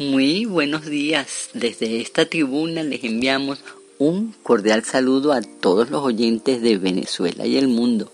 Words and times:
Muy 0.00 0.46
buenos 0.46 0.86
días. 0.86 1.50
Desde 1.52 2.00
esta 2.00 2.24
tribuna 2.24 2.82
les 2.82 3.04
enviamos 3.04 3.58
un 3.98 4.34
cordial 4.42 4.82
saludo 4.82 5.34
a 5.34 5.42
todos 5.42 5.90
los 5.90 6.02
oyentes 6.02 6.62
de 6.62 6.78
Venezuela 6.78 7.44
y 7.44 7.58
el 7.58 7.68
mundo 7.68 8.10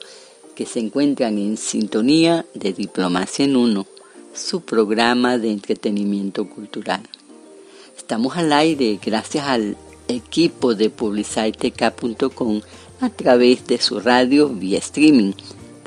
que 0.57 0.67
se 0.67 0.81
encuentran 0.81 1.39
en 1.39 1.57
sintonía 1.57 2.45
de 2.55 2.73
Diplomacia 2.73 3.45
en 3.45 3.55
Uno, 3.55 3.87
su 4.35 4.63
programa 4.63 5.39
de 5.39 5.53
entretenimiento 5.53 6.51
cultural. 6.51 7.03
Estamos 7.97 8.37
al 8.37 8.53
aire 8.53 8.99
gracias 9.01 9.47
al 9.47 9.77
equipo 10.09 10.75
de 10.75 10.91
publicitek.com 10.91 12.63
a 12.99 13.11
través 13.11 13.65
de 13.69 13.79
su 13.79 14.01
radio 14.01 14.49
vía 14.49 14.81
streaming, 14.81 15.35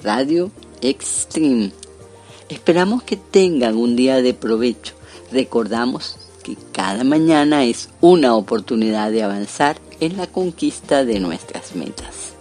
Radio 0.01 0.49
Extreme. 0.79 1.73
Esperamos 2.47 3.03
que 3.03 3.17
tengan 3.17 3.75
un 3.75 3.97
día 3.97 4.21
de 4.21 4.33
provecho 4.33 4.93
Recordamos 5.31 6.17
que 6.43 6.57
cada 6.71 7.03
mañana 7.03 7.63
es 7.63 7.89
una 8.01 8.35
oportunidad 8.35 9.11
de 9.11 9.23
avanzar 9.23 9.77
en 9.99 10.17
la 10.17 10.27
conquista 10.27 11.05
de 11.05 11.19
nuestras 11.19 11.75
metas. 11.75 12.33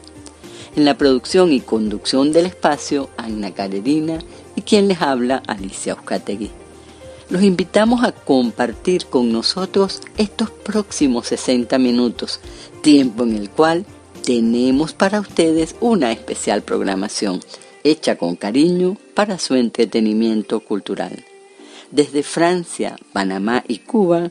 En 0.77 0.85
la 0.85 0.97
producción 0.97 1.53
y 1.53 1.61
conducción 1.61 2.33
del 2.33 2.47
espacio, 2.47 3.11
Ana 3.17 3.53
Carolina 3.53 4.21
y 4.57 4.63
quien 4.63 4.89
les 4.89 5.03
habla, 5.03 5.43
Alicia 5.47 5.93
Euskategui. 5.95 6.51
Los 7.31 7.43
invitamos 7.43 8.05
a 8.05 8.13
compartir 8.13 9.07
con 9.07 9.33
nosotros 9.33 10.01
estos 10.17 10.51
próximos 10.51 11.27
60 11.27 11.77
minutos, 11.79 12.41
tiempo 12.81 13.25
en 13.25 13.37
el 13.37 13.51
cual 13.51 13.85
tenemos 14.25 14.95
para 14.95 15.21
ustedes 15.21 15.75
una 15.81 16.11
especial 16.13 16.63
programación 16.63 17.41
hecha 17.85 18.17
con 18.17 18.37
cariño 18.37 18.97
para 19.15 19.39
su 19.39 19.57
entretenimiento 19.57 20.61
cultural. 20.61 21.25
Desde 21.91 22.23
Francia, 22.23 22.97
Panamá 23.13 23.65
y 23.67 23.79
Cuba, 23.79 24.29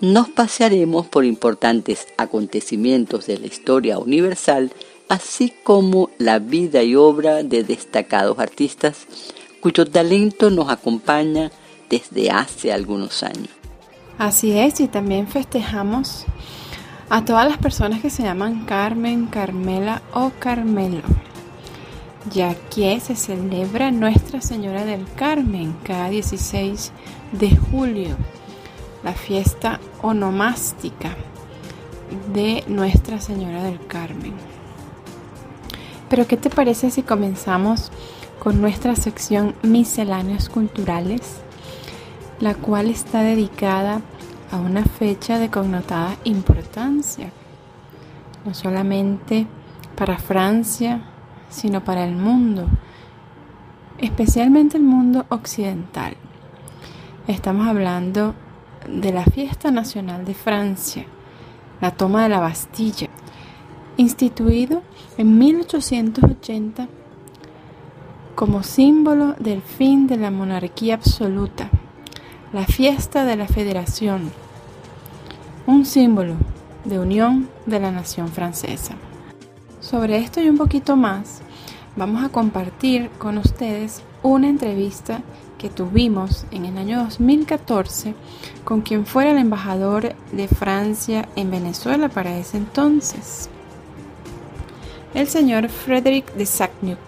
nos 0.00 0.28
pasearemos 0.28 1.06
por 1.06 1.24
importantes 1.24 2.06
acontecimientos 2.16 3.26
de 3.26 3.38
la 3.38 3.46
historia 3.46 3.98
universal, 3.98 4.70
así 5.08 5.52
como 5.64 6.10
la 6.18 6.38
vida 6.38 6.82
y 6.82 6.94
obra 6.94 7.42
de 7.42 7.64
destacados 7.64 8.38
artistas 8.38 9.06
cuyo 9.60 9.86
talento 9.86 10.50
nos 10.50 10.68
acompaña 10.70 11.50
desde 11.90 12.30
hace 12.30 12.72
algunos 12.72 13.22
años. 13.22 13.48
Así 14.18 14.52
es, 14.52 14.80
y 14.80 14.88
también 14.88 15.26
festejamos 15.26 16.26
a 17.08 17.24
todas 17.24 17.48
las 17.48 17.58
personas 17.58 18.00
que 18.00 18.10
se 18.10 18.22
llaman 18.22 18.66
Carmen, 18.66 19.26
Carmela 19.26 20.02
o 20.12 20.30
Carmelo 20.38 21.02
ya 22.30 22.54
que 22.54 23.00
se 23.00 23.16
celebra 23.16 23.90
Nuestra 23.90 24.40
Señora 24.40 24.84
del 24.84 25.06
Carmen 25.14 25.74
cada 25.84 26.08
16 26.08 26.92
de 27.32 27.56
julio, 27.56 28.16
la 29.04 29.12
fiesta 29.12 29.80
onomástica 30.02 31.16
de 32.32 32.64
Nuestra 32.66 33.20
Señora 33.20 33.62
del 33.62 33.84
Carmen. 33.86 34.34
Pero 36.08 36.26
¿qué 36.26 36.36
te 36.36 36.50
parece 36.50 36.90
si 36.90 37.02
comenzamos 37.02 37.90
con 38.38 38.60
nuestra 38.60 38.96
sección 38.96 39.54
Misceláneos 39.62 40.48
Culturales, 40.48 41.40
la 42.40 42.54
cual 42.54 42.88
está 42.90 43.22
dedicada 43.22 44.00
a 44.50 44.56
una 44.56 44.84
fecha 44.84 45.38
de 45.38 45.50
connotada 45.50 46.16
importancia, 46.24 47.30
no 48.44 48.54
solamente 48.54 49.46
para 49.96 50.18
Francia, 50.18 51.02
sino 51.48 51.84
para 51.84 52.04
el 52.04 52.14
mundo, 52.14 52.68
especialmente 53.98 54.76
el 54.76 54.82
mundo 54.82 55.26
occidental. 55.28 56.16
Estamos 57.26 57.66
hablando 57.66 58.34
de 58.88 59.12
la 59.12 59.24
fiesta 59.24 59.70
nacional 59.70 60.24
de 60.24 60.34
Francia, 60.34 61.04
la 61.80 61.90
toma 61.90 62.22
de 62.22 62.30
la 62.30 62.40
Bastilla, 62.40 63.08
instituido 63.96 64.82
en 65.16 65.38
1880 65.38 66.88
como 68.34 68.62
símbolo 68.62 69.34
del 69.38 69.62
fin 69.62 70.06
de 70.06 70.16
la 70.16 70.30
monarquía 70.30 70.94
absoluta, 70.94 71.70
la 72.52 72.64
fiesta 72.64 73.24
de 73.24 73.36
la 73.36 73.48
federación, 73.48 74.30
un 75.66 75.84
símbolo 75.84 76.36
de 76.84 77.00
unión 77.00 77.48
de 77.66 77.80
la 77.80 77.90
nación 77.90 78.28
francesa. 78.28 78.94
Sobre 79.88 80.18
esto 80.18 80.42
y 80.42 80.48
un 80.50 80.58
poquito 80.58 80.96
más, 80.96 81.40
vamos 81.96 82.22
a 82.22 82.28
compartir 82.28 83.08
con 83.16 83.38
ustedes 83.38 84.02
una 84.22 84.46
entrevista 84.46 85.22
que 85.56 85.70
tuvimos 85.70 86.44
en 86.50 86.66
el 86.66 86.76
año 86.76 87.04
2014 87.04 88.14
con 88.64 88.82
quien 88.82 89.06
fuera 89.06 89.30
el 89.30 89.38
embajador 89.38 90.14
de 90.30 90.46
Francia 90.46 91.26
en 91.36 91.50
Venezuela 91.50 92.10
para 92.10 92.36
ese 92.36 92.58
entonces, 92.58 93.48
el 95.14 95.26
señor 95.26 95.70
Frederick 95.70 96.34
de 96.34 96.44
Sagnuc. 96.44 96.98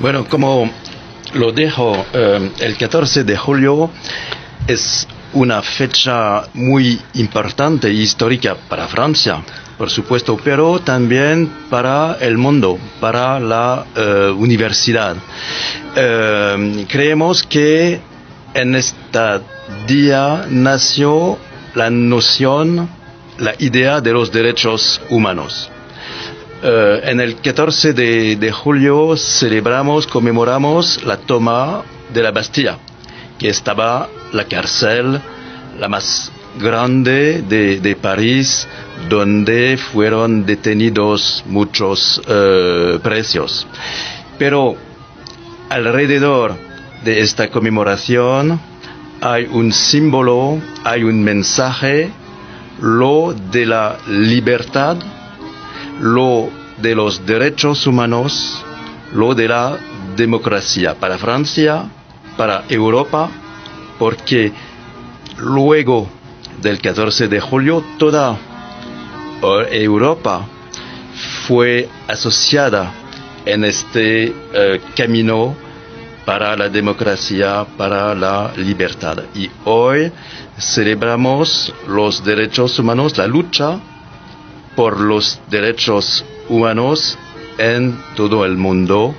Bueno, 0.00 0.28
como 0.28 0.70
lo 1.32 1.50
dejo, 1.50 1.96
eh, 2.12 2.52
el 2.60 2.76
14 2.76 3.24
de 3.24 3.36
julio 3.36 3.90
es 4.68 5.08
una 5.32 5.62
fecha 5.62 6.44
muy 6.54 7.00
importante 7.14 7.88
e 7.88 7.94
histórica 7.94 8.56
para 8.68 8.86
Francia 8.86 9.42
por 9.78 9.90
supuesto, 9.90 10.38
pero 10.42 10.80
también 10.80 11.50
para 11.70 12.16
el 12.20 12.38
mundo, 12.38 12.78
para 13.00 13.40
la 13.40 13.86
eh, 13.94 14.32
universidad. 14.36 15.16
Eh, 15.96 16.86
creemos 16.88 17.42
que 17.42 18.00
en 18.54 18.74
este 18.74 19.40
día 19.86 20.46
nació 20.48 21.38
la 21.74 21.90
noción, 21.90 22.88
la 23.38 23.54
idea 23.58 24.00
de 24.00 24.12
los 24.12 24.30
derechos 24.30 25.00
humanos. 25.10 25.70
Eh, 26.62 27.00
en 27.04 27.20
el 27.20 27.36
14 27.36 27.92
de, 27.92 28.36
de, 28.36 28.52
julio 28.52 29.16
celebramos, 29.16 30.06
conmemoramos 30.06 31.04
la 31.04 31.16
toma 31.18 31.82
de 32.12 32.22
la 32.22 32.30
Bastilla, 32.30 32.78
que 33.38 33.48
estaba 33.48 34.08
la 34.32 34.44
cárcel 34.44 35.20
la 35.78 35.88
más 35.88 36.30
grande 36.58 37.42
de, 37.42 37.80
de 37.80 37.96
París, 37.96 38.66
donde 39.08 39.76
fueron 39.76 40.46
detenidos 40.46 41.44
muchos 41.46 42.20
eh, 42.26 42.98
precios. 43.02 43.66
Pero 44.38 44.76
alrededor 45.68 46.56
de 47.04 47.20
esta 47.20 47.50
conmemoración 47.50 48.60
hay 49.20 49.46
un 49.50 49.72
símbolo, 49.72 50.60
hay 50.84 51.02
un 51.04 51.22
mensaje, 51.22 52.10
lo 52.80 53.34
de 53.52 53.66
la 53.66 53.98
libertad, 54.08 54.96
lo 56.00 56.50
de 56.78 56.94
los 56.94 57.24
derechos 57.24 57.86
humanos, 57.86 58.62
lo 59.12 59.34
de 59.34 59.48
la 59.48 59.78
democracia 60.16 60.94
para 60.94 61.18
Francia, 61.18 61.84
para 62.36 62.64
Europa, 62.68 63.30
porque 63.98 64.52
luego 65.38 66.08
del 66.62 66.80
14 66.80 67.28
de 67.28 67.40
julio 67.40 67.84
toda 67.98 68.38
Europa 69.70 70.46
fue 71.46 71.88
asociada 72.08 72.92
en 73.44 73.64
este 73.64 74.32
eh, 74.52 74.80
camino 74.96 75.54
para 76.24 76.56
la 76.56 76.68
democracia, 76.68 77.66
para 77.76 78.14
la 78.14 78.52
libertad. 78.56 79.24
Y 79.34 79.50
hoy 79.64 80.10
celebramos 80.58 81.72
los 81.86 82.24
derechos 82.24 82.78
humanos, 82.78 83.18
la 83.18 83.26
lucha 83.26 83.78
por 84.74 84.98
los 85.00 85.40
derechos 85.50 86.24
humanos 86.48 87.18
en 87.58 87.96
todo 88.16 88.44
el 88.44 88.56
mundo, 88.56 89.14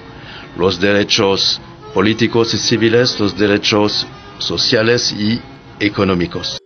los 0.57 0.79
derechos 0.79 1.61
políticos 1.93 2.53
y 2.53 2.57
civiles, 2.57 3.19
los 3.19 3.37
derechos 3.37 4.07
sociales 4.39 5.13
y 5.13 5.39
económicos. 5.79 6.57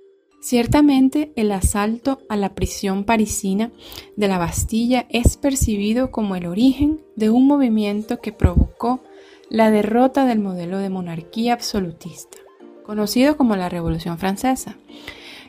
Ciertamente 0.49 1.31
el 1.35 1.51
asalto 1.51 2.21
a 2.27 2.35
la 2.35 2.55
prisión 2.55 3.03
parisina 3.03 3.69
de 4.15 4.27
la 4.27 4.39
Bastilla 4.39 5.05
es 5.11 5.37
percibido 5.37 6.09
como 6.09 6.35
el 6.35 6.47
origen 6.47 7.01
de 7.15 7.29
un 7.29 7.45
movimiento 7.45 8.19
que 8.19 8.31
provocó 8.31 9.03
la 9.51 9.69
derrota 9.69 10.25
del 10.25 10.39
modelo 10.39 10.79
de 10.79 10.89
monarquía 10.89 11.53
absolutista, 11.53 12.39
conocido 12.83 13.37
como 13.37 13.55
la 13.57 13.69
Revolución 13.69 14.17
Francesa. 14.17 14.75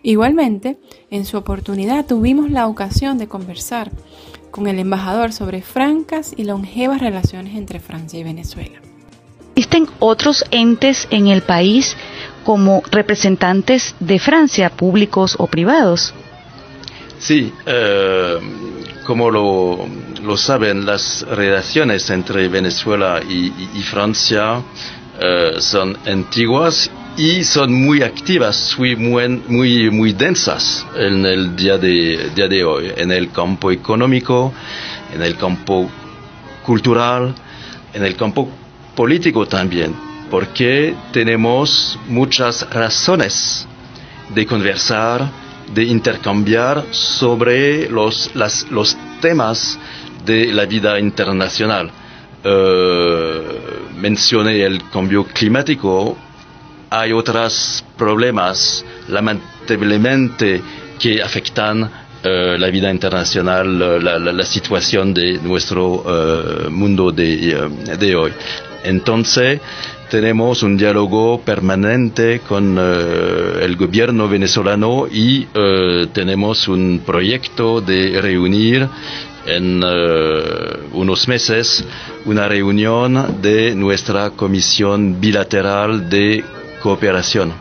Igualmente, 0.02 0.78
en 1.10 1.24
su 1.24 1.38
oportunidad 1.38 2.04
tuvimos 2.04 2.50
la 2.50 2.66
ocasión 2.66 3.16
de 3.16 3.26
conversar 3.26 3.90
con 4.50 4.66
el 4.66 4.78
embajador 4.78 5.32
sobre 5.32 5.62
francas 5.62 6.34
y 6.36 6.44
longevas 6.44 7.00
relaciones 7.00 7.56
entre 7.56 7.80
Francia 7.80 8.20
y 8.20 8.24
Venezuela. 8.24 8.82
¿Existen 9.56 9.86
otros 9.98 10.44
entes 10.50 11.08
en 11.10 11.28
el 11.28 11.40
país 11.40 11.96
como 12.50 12.82
representantes 12.90 13.94
de 14.00 14.18
Francia, 14.18 14.70
públicos 14.70 15.36
o 15.38 15.46
privados. 15.46 16.12
Sí, 17.20 17.52
eh, 17.64 18.38
como 19.06 19.30
lo, 19.30 20.36
saben, 20.36 20.84
las 20.84 21.24
relaciones 21.30 22.10
entre 22.10 22.48
Venezuela 22.48 23.20
y, 23.22 23.80
Francia 23.84 24.62
eh, 25.20 25.60
son 25.60 25.96
antiguas 26.04 26.90
y 27.16 27.44
son 27.44 27.72
muy 27.72 28.02
activas, 28.02 28.74
muy, 28.76 28.96
muy, 28.96 29.88
muy 29.88 30.12
densas 30.12 30.84
en 30.96 31.24
el 31.24 31.54
día 31.54 31.78
de, 31.78 32.30
día 32.34 32.48
de 32.48 32.64
hoy, 32.64 32.92
en 32.96 33.12
el 33.12 33.30
campo 33.30 33.70
económico, 33.70 34.52
en 35.14 35.22
el 35.22 35.36
campo 35.36 35.88
cultural, 36.66 37.32
en 37.94 38.04
el 38.04 38.16
campo 38.16 38.50
político 38.96 39.46
también, 39.46 40.09
porque 40.30 40.94
tenemos 41.12 41.98
muchas 42.08 42.68
razones 42.70 43.66
de 44.34 44.46
conversar, 44.46 45.28
de 45.74 45.84
intercambiar 45.84 46.84
sobre 46.90 47.88
los, 47.88 48.30
temas 49.20 49.78
de 50.24 50.46
la 50.46 50.64
vida 50.64 50.98
internacional. 50.98 51.90
Eh, 52.42 53.40
mencioné 53.96 54.62
el 54.62 54.88
cambio 54.88 55.24
climático, 55.24 56.16
hay 56.88 57.12
otros 57.12 57.84
problemas 57.96 58.84
lamentablemente 59.08 60.62
que 60.98 61.22
afectan 61.22 61.90
eh, 62.22 62.56
la 62.58 62.68
vida 62.68 62.90
internacional, 62.90 64.04
la, 64.04 64.44
situación 64.44 65.14
de 65.14 65.38
nuestro 65.38 66.04
eh, 66.06 66.68
mundo 66.68 67.10
de, 67.12 68.14
hoy. 68.14 68.32
Entonces, 68.84 69.58
tenemos 70.10 70.62
un 70.62 70.76
diálogo 70.76 71.40
permanente 71.40 72.40
con 72.40 72.76
el 72.78 73.76
gobierno 73.76 74.28
venezolano 74.28 75.06
y 75.10 75.46
tenemos 76.12 76.68
un 76.68 77.02
proyecto 77.06 77.80
de 77.80 78.20
reunir 78.20 78.88
en 79.46 79.82
eh, 79.84 80.42
unos 80.92 81.26
meses 81.28 81.84
una 82.26 82.48
reunión 82.48 83.40
de 83.40 83.74
nuestra 83.74 84.30
comisión 84.30 85.20
bilateral 85.20 86.08
de 86.08 86.44
cooperación 86.82 87.52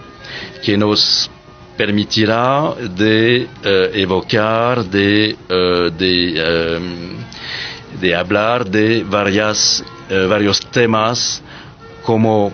que 0.63 0.77
nos 0.77 1.29
permitirá 1.77 2.73
de 2.97 3.47
eh, 3.63 3.91
evocar, 3.93 4.83
de, 4.83 5.35
eh, 5.47 6.79
de, 8.01 8.15
hablar 8.15 8.69
de 8.69 9.03
varias, 9.03 9.83
varios 10.27 10.59
temas 10.71 11.41
como 12.09 12.51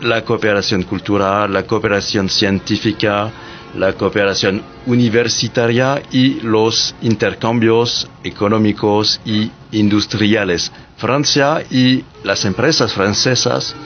la 0.00 0.24
cooperación 0.24 0.82
cultural, 0.82 1.52
la 1.52 1.62
cooperación 1.62 2.28
científica, 2.28 3.30
la 3.76 3.92
cooperación 3.92 4.60
universitaria 4.84 6.02
y 6.10 6.40
los 6.40 6.92
intercambios 7.02 8.10
económicos 8.24 9.20
y 9.24 9.48
industriales. 9.70 10.72
Francia 10.96 11.62
y 11.70 12.02
las 12.24 12.44
empresas 12.46 12.92
francesas 12.94 13.76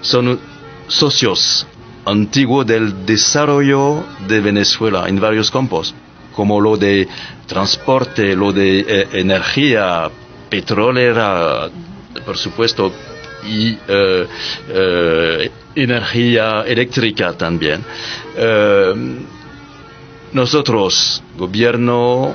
son 0.00 0.40
socios 0.88 1.66
antiguos 2.06 2.66
del 2.66 3.04
desarrollo 3.04 4.02
de 4.28 4.40
Venezuela 4.40 5.10
en 5.10 5.20
varios 5.20 5.50
campos, 5.50 5.94
como 6.34 6.58
lo 6.58 6.78
de 6.78 7.06
transporte, 7.46 8.34
lo 8.34 8.50
de 8.50 8.78
eh, 8.80 9.08
energía 9.12 10.10
petrolera, 10.48 11.68
por 12.24 12.38
supuesto, 12.38 12.90
y 13.44 13.78
eh, 13.88 14.26
eh, 14.68 15.50
energía 15.74 16.62
eléctrica 16.66 17.32
también. 17.32 17.84
Nosotros, 20.32 21.22
gobierno, 21.36 22.34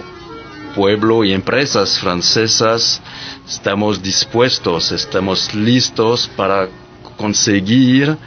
pueblo 0.75 1.24
y 1.24 1.31
empresas 1.31 1.98
francesas, 1.98 3.02
estamos 3.48 4.02
dispuestos, 4.04 4.92
estamos 4.92 5.54
listos 5.56 6.30
para 6.36 6.68
conseguir 7.16 8.18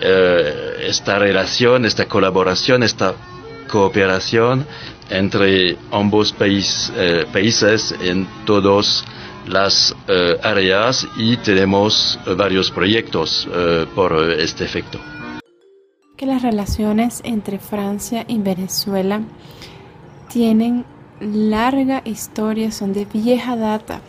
eh, 0.00 0.84
esta 0.86 1.18
relación, 1.18 1.84
esta 1.84 2.06
colaboración, 2.06 2.84
esta 2.84 3.14
cooperación 3.68 4.64
entre 5.10 5.76
ambos 5.90 6.34
eh, 6.40 7.26
países 7.32 7.94
en 8.00 8.26
todas 8.46 9.04
las 9.48 9.94
eh, 10.06 10.38
áreas 10.42 11.06
y 11.16 11.36
tenemos 11.38 12.18
varios 12.36 12.70
proyectos 12.70 13.48
por 13.94 14.12
este 14.38 14.64
efecto 14.64 14.98
que 16.18 16.26
las 16.26 16.42
relaciones 16.42 17.20
entre 17.22 17.60
Francia 17.60 18.24
y 18.26 18.38
Venezuela 18.38 19.20
tienen 20.28 20.84
larga 21.20 22.02
historia, 22.04 22.72
son 22.72 22.92
de 22.92 23.04
vieja 23.04 23.56
data. 23.56 24.00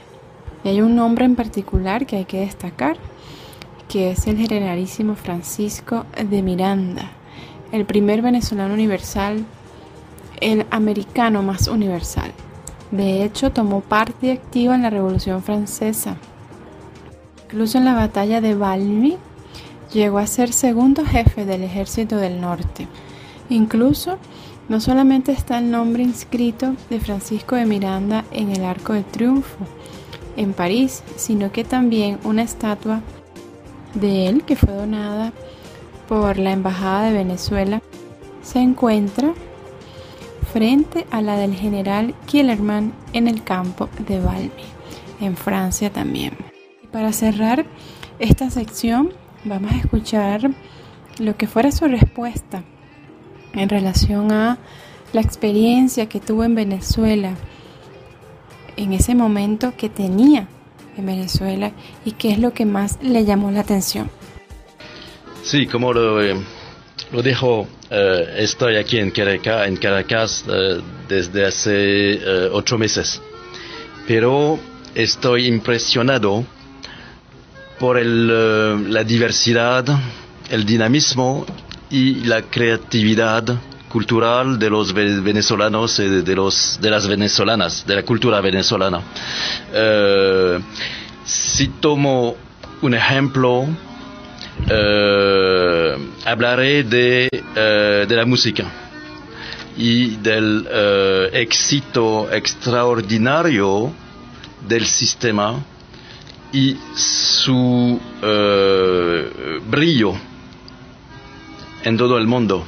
Y 0.63 0.69
hay 0.69 0.81
un 0.81 0.95
nombre 0.95 1.25
en 1.25 1.35
particular 1.35 2.07
que 2.07 2.17
hay 2.17 2.25
que 2.25 2.39
destacar, 2.39 2.97
que 3.87 4.09
es 4.09 4.25
el 4.25 4.37
generalísimo 4.37 5.15
Francisco 5.15 6.07
de 6.17 6.41
Miranda, 6.41 7.11
el 7.71 7.85
primer 7.85 8.23
venezolano 8.23 8.73
universal, 8.73 9.45
el 10.41 10.65
americano 10.71 11.43
más 11.43 11.67
universal. 11.67 12.33
De 12.91 13.23
hecho, 13.23 13.51
tomó 13.51 13.81
parte 13.81 14.31
activa 14.31 14.75
en 14.75 14.81
la 14.81 14.89
Revolución 14.89 15.43
Francesa. 15.43 16.17
Incluso 17.45 17.77
en 17.77 17.85
la 17.85 17.93
batalla 17.93 18.41
de 18.41 18.55
Valmy 18.55 19.17
llegó 19.93 20.19
a 20.19 20.27
ser 20.27 20.53
segundo 20.53 21.05
jefe 21.05 21.45
del 21.45 21.63
ejército 21.63 22.17
del 22.17 22.41
norte. 22.41 22.87
Incluso 23.49 24.17
no 24.67 24.79
solamente 24.79 25.31
está 25.31 25.57
el 25.57 25.71
nombre 25.71 26.03
inscrito 26.03 26.75
de 26.89 26.99
Francisco 26.99 27.55
de 27.55 27.65
Miranda 27.65 28.23
en 28.31 28.51
el 28.51 28.63
Arco 28.63 28.93
de 28.93 29.03
Triunfo 29.03 29.65
en 30.37 30.53
París, 30.53 31.03
sino 31.15 31.51
que 31.51 31.63
también 31.63 32.19
una 32.23 32.43
estatua 32.43 33.01
de 33.95 34.27
él 34.27 34.43
que 34.43 34.55
fue 34.55 34.73
donada 34.73 35.33
por 36.07 36.37
la 36.37 36.51
Embajada 36.51 37.05
de 37.05 37.13
Venezuela 37.13 37.81
se 38.41 38.59
encuentra 38.59 39.33
frente 40.53 41.05
a 41.11 41.21
la 41.21 41.37
del 41.37 41.55
general 41.55 42.15
Killerman 42.25 42.93
en 43.13 43.27
el 43.27 43.43
campo 43.43 43.89
de 44.07 44.19
Valmy, 44.19 44.51
en 45.21 45.35
Francia 45.35 45.91
también. 45.91 46.33
Y 46.83 46.87
para 46.87 47.13
cerrar 47.13 47.65
esta 48.19 48.49
sección 48.49 49.11
Vamos 49.45 49.71
a 49.71 49.77
escuchar 49.77 50.51
lo 51.17 51.37
que 51.37 51.47
fuera 51.47 51.71
su 51.71 51.87
respuesta 51.87 52.63
en 53.53 53.69
relación 53.69 54.33
a 54.33 54.57
la 55.13 55.21
experiencia 55.21 56.09
que 56.09 56.19
tuvo 56.19 56.43
en 56.43 56.55
Venezuela, 56.55 57.35
en 58.75 58.91
ese 58.91 59.15
momento 59.15 59.73
que 59.77 59.87
tenía 59.87 60.47
en 60.97 61.05
Venezuela 61.05 61.71
y 62.03 62.11
qué 62.11 62.31
es 62.31 62.39
lo 62.39 62.53
que 62.53 62.65
más 62.65 62.99
le 63.01 63.23
llamó 63.23 63.49
la 63.49 63.61
atención. 63.61 64.09
Sí, 65.41 65.65
como 65.65 65.93
lo, 65.93 66.21
eh, 66.21 66.35
lo 67.11 67.21
dijo, 67.21 67.67
eh, 67.89 68.35
estoy 68.39 68.75
aquí 68.75 68.97
en 68.99 69.11
Caracas, 69.11 70.45
eh, 70.47 70.81
desde 71.07 71.45
hace 71.45 72.19
ocho 72.51 72.77
meses, 72.77 73.21
pero 74.07 74.59
estoy 74.95 75.47
impresionado 75.47 76.45
por 77.79 77.97
el, 77.97 78.29
eh, 78.31 78.75
la 78.89 79.03
diversidad, 79.03 79.85
el 80.49 80.65
dinamismo 80.65 81.45
y 81.89 82.25
la 82.25 82.43
creatividad 82.43 83.43
cultural 83.87 84.59
de 84.59 84.69
los 84.69 84.93
venezolanos 84.93 85.97
y 85.99 86.07
de, 86.07 86.35
los, 86.35 86.77
de 86.79 86.89
las 86.91 87.07
venezolanas, 87.07 87.87
de 87.87 87.95
la 87.95 88.03
cultura 88.03 88.41
venezolana. 88.41 89.01
Eh, 89.73 90.59
si 91.25 91.69
tomo 91.79 92.35
un 92.81 92.93
ejemplo, 92.93 93.65
eh, 94.69 95.97
hablaré 96.25 96.83
de, 96.83 97.29
de, 98.07 98.15
la 98.15 98.25
música 98.25 98.65
y 99.77 100.15
del 100.17 100.67
éxito 101.33 102.31
extraordinario 102.31 103.91
del 104.67 104.85
sistema 104.85 105.63
y 106.51 106.77
su 106.95 107.99
brillo 109.69 110.13
en 111.83 111.97
todo 111.97 112.17
el 112.17 112.27
mundo. 112.27 112.65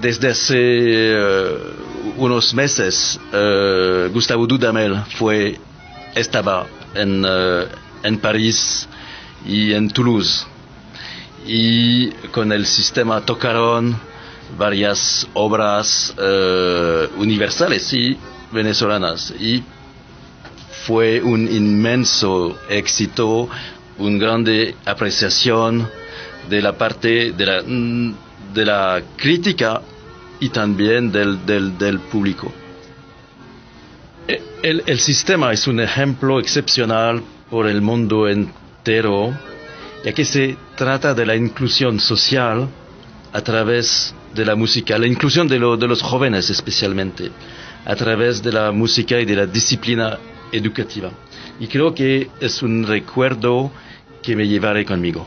Desde 0.00 0.28
hace 0.30 1.16
unos 2.16 2.54
meses, 2.54 3.20
Gustavo 4.12 4.46
Dudamel 4.46 5.02
fue, 5.18 5.58
estaba 6.14 6.66
en, 6.94 7.24
en 8.02 8.18
París 8.18 8.88
y 9.46 9.72
en 9.72 9.88
Toulouse. 9.90 10.46
Y 11.46 12.10
con 12.32 12.52
el 12.52 12.66
sistema 12.66 13.20
tocaron 13.20 13.96
varias 14.58 15.26
obras 15.34 16.14
universales 17.16 17.92
y 17.92 18.16
venezolanas. 18.52 19.32
Y 19.38 19.62
fue 20.86 21.20
un 21.20 21.48
inmenso 21.48 22.56
éxito, 22.68 23.48
una 23.98 24.18
grande 24.18 24.76
apreciación 24.84 25.88
de 26.48 26.62
la 26.62 26.72
parte 26.78 27.32
de 27.32 27.46
la, 27.46 27.62
mm, 27.66 28.14
de 28.54 28.64
la 28.64 29.02
crítica 29.16 29.80
y 30.38 30.50
también 30.50 31.10
del, 31.10 31.44
del, 31.44 31.98
público. 32.00 32.52
E, 34.28 34.40
el, 34.62 34.82
el, 34.86 34.98
sistema 35.00 35.52
es 35.52 35.66
un 35.66 35.80
ejemplo 35.80 36.38
excepcional 36.38 37.22
por 37.50 37.66
el 37.66 37.80
mundo 37.80 38.28
entero, 38.28 39.34
ya 40.06 40.12
que 40.12 40.24
se 40.24 40.56
trata 40.76 41.14
de 41.14 41.26
la 41.26 41.34
inclusión 41.34 41.98
social 41.98 42.68
a 43.32 43.40
través 43.40 44.14
de 44.32 44.44
la 44.44 44.54
música, 44.54 44.96
la 44.98 45.08
inclusión 45.08 45.48
de, 45.48 45.58
de 45.58 45.88
los 45.88 46.00
jóvenes 46.00 46.48
especialmente, 46.48 47.32
a 47.84 47.96
través 47.96 48.40
de 48.40 48.52
la 48.52 48.70
música 48.70 49.18
y 49.18 49.24
de 49.24 49.34
la 49.34 49.46
disciplina 49.46 50.16
educativa. 50.52 51.10
Y 51.58 51.66
creo 51.66 51.92
que 51.92 52.30
es 52.38 52.62
un 52.62 52.86
recuerdo 52.86 53.72
que 54.22 54.36
me 54.36 54.46
llevaré 54.46 54.84
conmigo. 54.84 55.26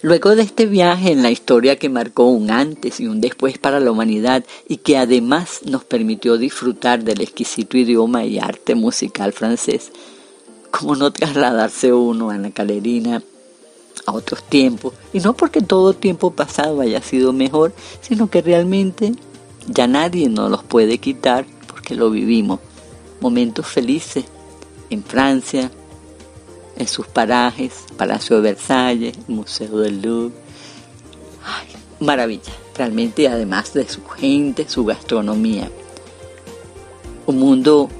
Luego 0.00 0.36
de 0.36 0.42
este 0.42 0.66
viaje 0.66 1.10
en 1.10 1.24
la 1.24 1.32
historia 1.32 1.76
que 1.76 1.88
marcó 1.88 2.26
un 2.28 2.52
antes 2.52 3.00
y 3.00 3.08
un 3.08 3.20
después 3.20 3.58
para 3.58 3.80
la 3.80 3.90
humanidad 3.90 4.44
y 4.68 4.76
que 4.76 4.96
además 4.96 5.60
nos 5.64 5.82
permitió 5.82 6.38
disfrutar 6.38 7.02
del 7.02 7.20
exquisito 7.20 7.76
idioma 7.76 8.24
y 8.24 8.38
arte 8.38 8.76
musical 8.76 9.32
francés, 9.32 9.90
¿cómo 10.70 10.94
no 10.94 11.12
trasladarse 11.12 11.92
uno 11.92 12.30
a 12.30 12.38
la 12.38 12.52
calerina 12.52 13.24
a 14.06 14.12
otros 14.12 14.44
tiempos? 14.44 14.94
Y 15.12 15.18
no 15.18 15.34
porque 15.34 15.62
todo 15.62 15.94
tiempo 15.94 16.30
pasado 16.30 16.80
haya 16.80 17.02
sido 17.02 17.32
mejor, 17.32 17.72
sino 18.00 18.30
que 18.30 18.40
realmente 18.40 19.14
ya 19.66 19.88
nadie 19.88 20.28
nos 20.28 20.48
los 20.48 20.62
puede 20.62 20.98
quitar 20.98 21.44
porque 21.66 21.96
lo 21.96 22.08
vivimos. 22.08 22.60
momentos 23.20 23.66
felices 23.66 24.26
en 24.90 25.02
Francia, 25.02 25.72
en 26.78 26.86
sus 26.86 27.06
parajes, 27.06 27.84
Palacio 27.96 28.36
de 28.36 28.42
Versalles, 28.42 29.16
Museo 29.26 29.78
del 29.78 30.00
Louvre. 30.00 30.34
Ay, 31.44 31.66
maravilla, 32.00 32.52
realmente 32.76 33.28
además 33.28 33.74
de 33.74 33.88
su 33.88 34.04
gente, 34.06 34.68
su 34.68 34.84
gastronomía. 34.84 35.70
Un 37.26 37.38
mundo 37.38 37.90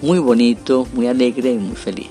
muy 0.00 0.18
bonito, 0.18 0.86
muy 0.94 1.08
alegre 1.08 1.52
y 1.52 1.58
muy 1.58 1.76
feliz. 1.76 2.08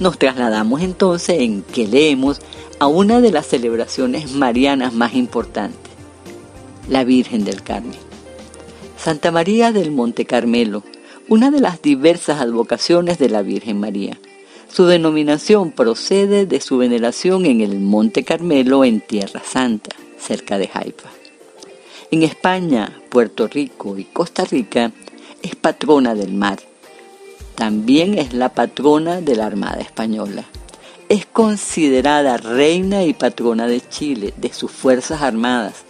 Nos 0.00 0.18
trasladamos 0.18 0.82
entonces 0.82 1.40
en 1.40 1.62
que 1.62 1.86
leemos 1.86 2.40
a 2.80 2.88
una 2.88 3.20
de 3.20 3.30
las 3.30 3.46
celebraciones 3.46 4.32
marianas 4.32 4.92
más 4.92 5.14
importantes, 5.14 5.92
la 6.88 7.04
Virgen 7.04 7.44
del 7.44 7.62
Carmen. 7.62 7.98
Santa 8.98 9.30
María 9.30 9.70
del 9.70 9.92
Monte 9.92 10.24
Carmelo, 10.24 10.82
una 11.28 11.50
de 11.50 11.60
las 11.60 11.80
diversas 11.80 12.40
advocaciones 12.40 13.18
de 13.18 13.28
la 13.28 13.42
Virgen 13.42 13.78
María. 13.78 14.18
Su 14.74 14.86
denominación 14.86 15.70
procede 15.70 16.46
de 16.46 16.60
su 16.60 16.78
veneración 16.78 17.46
en 17.46 17.60
el 17.60 17.78
Monte 17.78 18.24
Carmelo 18.24 18.84
en 18.84 19.00
Tierra 19.00 19.40
Santa, 19.44 19.94
cerca 20.18 20.58
de 20.58 20.68
Haifa. 20.74 21.10
En 22.10 22.24
España, 22.24 23.00
Puerto 23.08 23.46
Rico 23.46 23.96
y 23.96 24.02
Costa 24.02 24.44
Rica 24.44 24.90
es 25.44 25.54
patrona 25.54 26.16
del 26.16 26.32
mar. 26.34 26.58
También 27.54 28.18
es 28.18 28.32
la 28.32 28.48
patrona 28.48 29.20
de 29.20 29.36
la 29.36 29.46
Armada 29.46 29.80
Española. 29.80 30.44
Es 31.08 31.24
considerada 31.24 32.36
reina 32.36 33.04
y 33.04 33.14
patrona 33.14 33.68
de 33.68 33.80
Chile, 33.80 34.34
de 34.38 34.52
sus 34.52 34.72
Fuerzas 34.72 35.22
Armadas. 35.22 35.84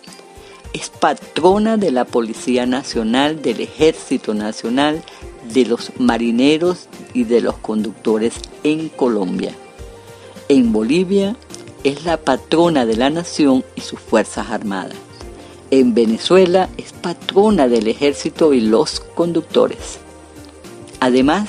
Es 0.75 0.91
patrona 0.91 1.79
de 1.79 1.91
la 1.91 2.05
Policía 2.05 2.67
Nacional, 2.67 3.41
del 3.41 3.63
Ejército 3.63 4.35
Nacional, 4.35 5.03
de 5.55 5.65
los 5.65 5.91
marineros 5.99 6.87
y 7.15 7.25
de 7.25 7.41
los 7.41 7.57
conductores 7.57 8.35
en 8.63 8.91
Colombia. 8.91 9.55
En 10.49 10.73
Bolivia 10.73 11.37
es 11.85 12.05
la 12.05 12.19
patrona 12.19 12.85
de 12.85 12.97
la 12.97 13.09
nación 13.09 13.65
y 13.77 13.81
sus 13.81 14.01
Fuerzas 14.01 14.51
Armadas. 14.51 14.97
En 15.71 15.95
Venezuela 15.95 16.69
es 16.77 16.93
patrona 16.93 17.69
del 17.69 17.89
ejército 17.89 18.53
y 18.53 18.61
los 18.61 19.01
conductores. 19.01 19.99
Además, 21.01 21.49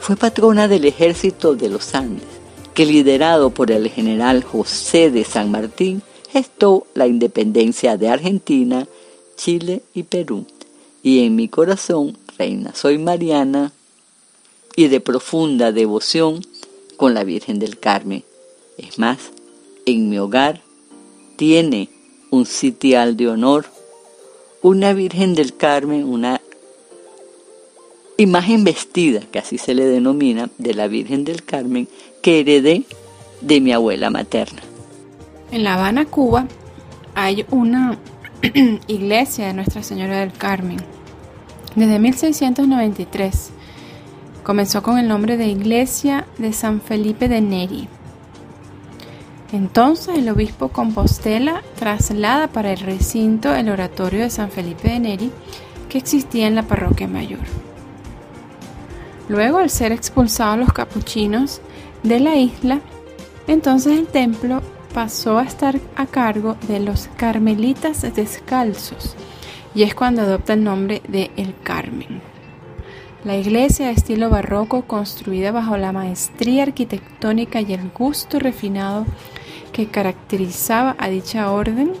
fue 0.00 0.16
patrona 0.16 0.68
del 0.68 0.84
ejército 0.86 1.54
de 1.54 1.68
los 1.68 1.94
Andes, 1.94 2.24
que 2.72 2.86
liderado 2.86 3.50
por 3.50 3.70
el 3.70 3.88
general 3.90 4.42
José 4.42 5.10
de 5.10 5.24
San 5.24 5.50
Martín, 5.50 6.02
gestó 6.30 6.86
la 6.94 7.06
independencia 7.06 7.96
de 7.96 8.08
Argentina, 8.08 8.86
Chile 9.36 9.82
y 9.94 10.04
Perú. 10.04 10.46
Y 11.02 11.24
en 11.24 11.36
mi 11.36 11.48
corazón, 11.48 12.16
reina, 12.38 12.74
soy 12.74 12.98
Mariana 12.98 13.72
y 14.78 14.86
de 14.86 15.00
profunda 15.00 15.72
devoción 15.72 16.40
con 16.96 17.12
la 17.12 17.24
Virgen 17.24 17.58
del 17.58 17.80
Carmen. 17.80 18.22
Es 18.76 18.96
más, 18.96 19.18
en 19.86 20.08
mi 20.08 20.20
hogar 20.20 20.60
tiene 21.34 21.88
un 22.30 22.46
sitial 22.46 23.16
de 23.16 23.26
honor, 23.26 23.66
una 24.62 24.92
Virgen 24.92 25.34
del 25.34 25.56
Carmen, 25.56 26.04
una 26.04 26.40
imagen 28.18 28.62
vestida, 28.62 29.22
que 29.32 29.40
así 29.40 29.58
se 29.58 29.74
le 29.74 29.84
denomina, 29.84 30.48
de 30.58 30.74
la 30.74 30.86
Virgen 30.86 31.24
del 31.24 31.42
Carmen, 31.42 31.88
que 32.22 32.38
heredé 32.38 32.84
de 33.40 33.60
mi 33.60 33.72
abuela 33.72 34.10
materna. 34.10 34.62
En 35.50 35.64
La 35.64 35.74
Habana, 35.74 36.04
Cuba, 36.04 36.46
hay 37.16 37.44
una 37.50 37.98
iglesia 38.86 39.48
de 39.48 39.54
Nuestra 39.54 39.82
Señora 39.82 40.20
del 40.20 40.32
Carmen. 40.32 40.78
Desde 41.74 41.98
1693 41.98 43.57
comenzó 44.48 44.82
con 44.82 44.96
el 44.96 45.06
nombre 45.06 45.36
de 45.36 45.46
Iglesia 45.46 46.24
de 46.38 46.54
San 46.54 46.80
Felipe 46.80 47.28
de 47.28 47.42
Neri. 47.42 47.86
Entonces 49.52 50.16
el 50.16 50.30
obispo 50.30 50.68
Compostela 50.68 51.62
traslada 51.78 52.48
para 52.48 52.72
el 52.72 52.78
recinto 52.78 53.54
el 53.54 53.68
oratorio 53.68 54.20
de 54.20 54.30
San 54.30 54.50
Felipe 54.50 54.88
de 54.88 55.00
Neri 55.00 55.30
que 55.90 55.98
existía 55.98 56.46
en 56.46 56.54
la 56.54 56.62
parroquia 56.62 57.06
mayor. 57.06 57.42
Luego, 59.28 59.58
al 59.58 59.68
ser 59.68 59.92
expulsados 59.92 60.58
los 60.58 60.72
capuchinos 60.72 61.60
de 62.02 62.18
la 62.18 62.36
isla, 62.36 62.80
entonces 63.48 63.98
el 63.98 64.06
templo 64.06 64.62
pasó 64.94 65.36
a 65.36 65.44
estar 65.44 65.78
a 65.94 66.06
cargo 66.06 66.56
de 66.68 66.80
los 66.80 67.10
carmelitas 67.18 68.00
descalzos 68.14 69.14
y 69.74 69.82
es 69.82 69.94
cuando 69.94 70.22
adopta 70.22 70.54
el 70.54 70.64
nombre 70.64 71.02
de 71.06 71.32
El 71.36 71.54
Carmen. 71.62 72.37
La 73.24 73.36
iglesia 73.36 73.86
de 73.86 73.92
estilo 73.92 74.30
barroco, 74.30 74.82
construida 74.82 75.50
bajo 75.50 75.76
la 75.76 75.90
maestría 75.90 76.62
arquitectónica 76.62 77.60
y 77.60 77.72
el 77.72 77.90
gusto 77.90 78.38
refinado 78.38 79.06
que 79.72 79.88
caracterizaba 79.88 80.94
a 81.00 81.08
dicha 81.08 81.50
orden, 81.50 81.94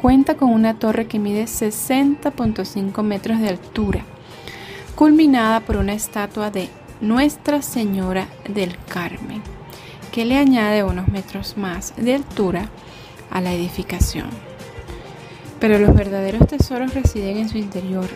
cuenta 0.00 0.36
con 0.36 0.50
una 0.50 0.78
torre 0.78 1.08
que 1.08 1.18
mide 1.18 1.44
60.5 1.44 3.02
metros 3.02 3.40
de 3.40 3.48
altura, 3.48 4.04
culminada 4.94 5.60
por 5.60 5.76
una 5.76 5.94
estatua 5.94 6.52
de 6.52 6.68
Nuestra 7.00 7.60
Señora 7.60 8.28
del 8.48 8.76
Carmen, 8.88 9.42
que 10.12 10.24
le 10.24 10.38
añade 10.38 10.84
unos 10.84 11.08
metros 11.08 11.56
más 11.56 11.92
de 11.96 12.14
altura 12.14 12.68
a 13.32 13.40
la 13.40 13.52
edificación. 13.52 14.28
Pero 15.58 15.80
los 15.80 15.92
verdaderos 15.92 16.46
tesoros 16.46 16.94
residen 16.94 17.36
en 17.36 17.48
su 17.48 17.58
interior, 17.58 18.08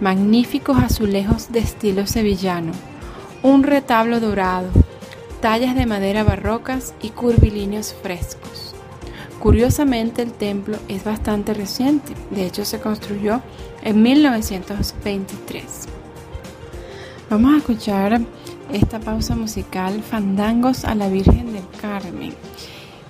magníficos 0.00 0.78
azulejos 0.78 1.50
de 1.50 1.60
estilo 1.60 2.06
sevillano, 2.06 2.72
un 3.42 3.62
retablo 3.62 4.20
dorado, 4.20 4.68
tallas 5.40 5.74
de 5.74 5.86
madera 5.86 6.24
barrocas 6.24 6.94
y 7.02 7.10
curvilíneos 7.10 7.94
frescos. 8.02 8.74
Curiosamente 9.40 10.22
el 10.22 10.32
templo 10.32 10.76
es 10.88 11.04
bastante 11.04 11.54
reciente, 11.54 12.14
de 12.30 12.46
hecho 12.46 12.64
se 12.64 12.80
construyó 12.80 13.40
en 13.82 14.02
1923. 14.02 15.86
Vamos 17.30 17.54
a 17.54 17.58
escuchar 17.58 18.20
esta 18.72 18.98
pausa 19.00 19.36
musical 19.36 20.02
Fandangos 20.02 20.84
a 20.84 20.94
la 20.94 21.08
Virgen 21.08 21.52
del 21.52 21.68
Carmen. 21.80 22.34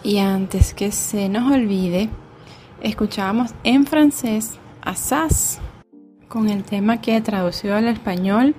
Y 0.02 0.18
antes 0.18 0.74
que 0.74 0.92
se 0.92 1.28
nos 1.28 1.50
olvide, 1.52 2.08
escuchábamos 2.82 3.52
en 3.64 3.86
francés 3.86 4.58
a 4.82 4.94
Sass 4.94 5.60
con 6.28 6.48
el 6.48 6.64
tema 6.64 7.00
que 7.00 7.16
traducido 7.20 7.74
al 7.74 7.88
español 7.88 8.54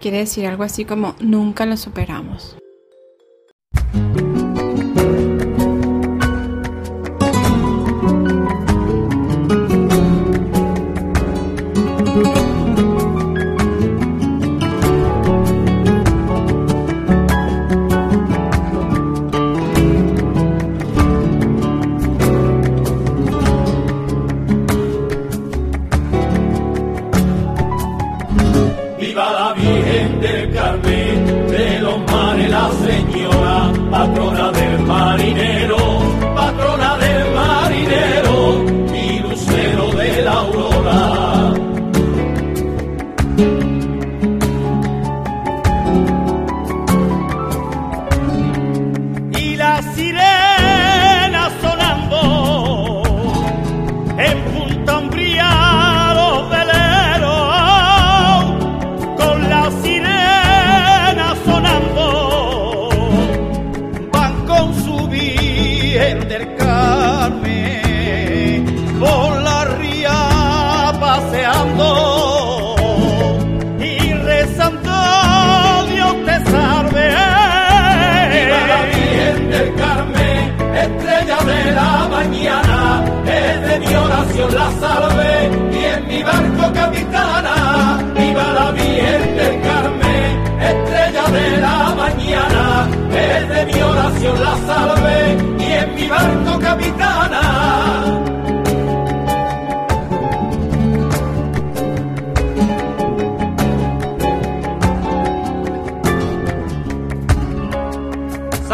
quiere 0.00 0.18
decir 0.18 0.46
algo 0.46 0.62
así 0.62 0.84
como 0.84 1.14
nunca 1.20 1.66
lo 1.66 1.76
superamos. 1.76 2.56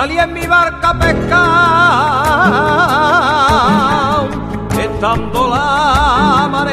Salí 0.00 0.18
en 0.18 0.32
mi 0.32 0.46
barca 0.46 0.88
a 0.88 0.98
pescar, 0.98 1.36
estando 4.86 5.48
la 5.48 6.48
mar 6.50 6.68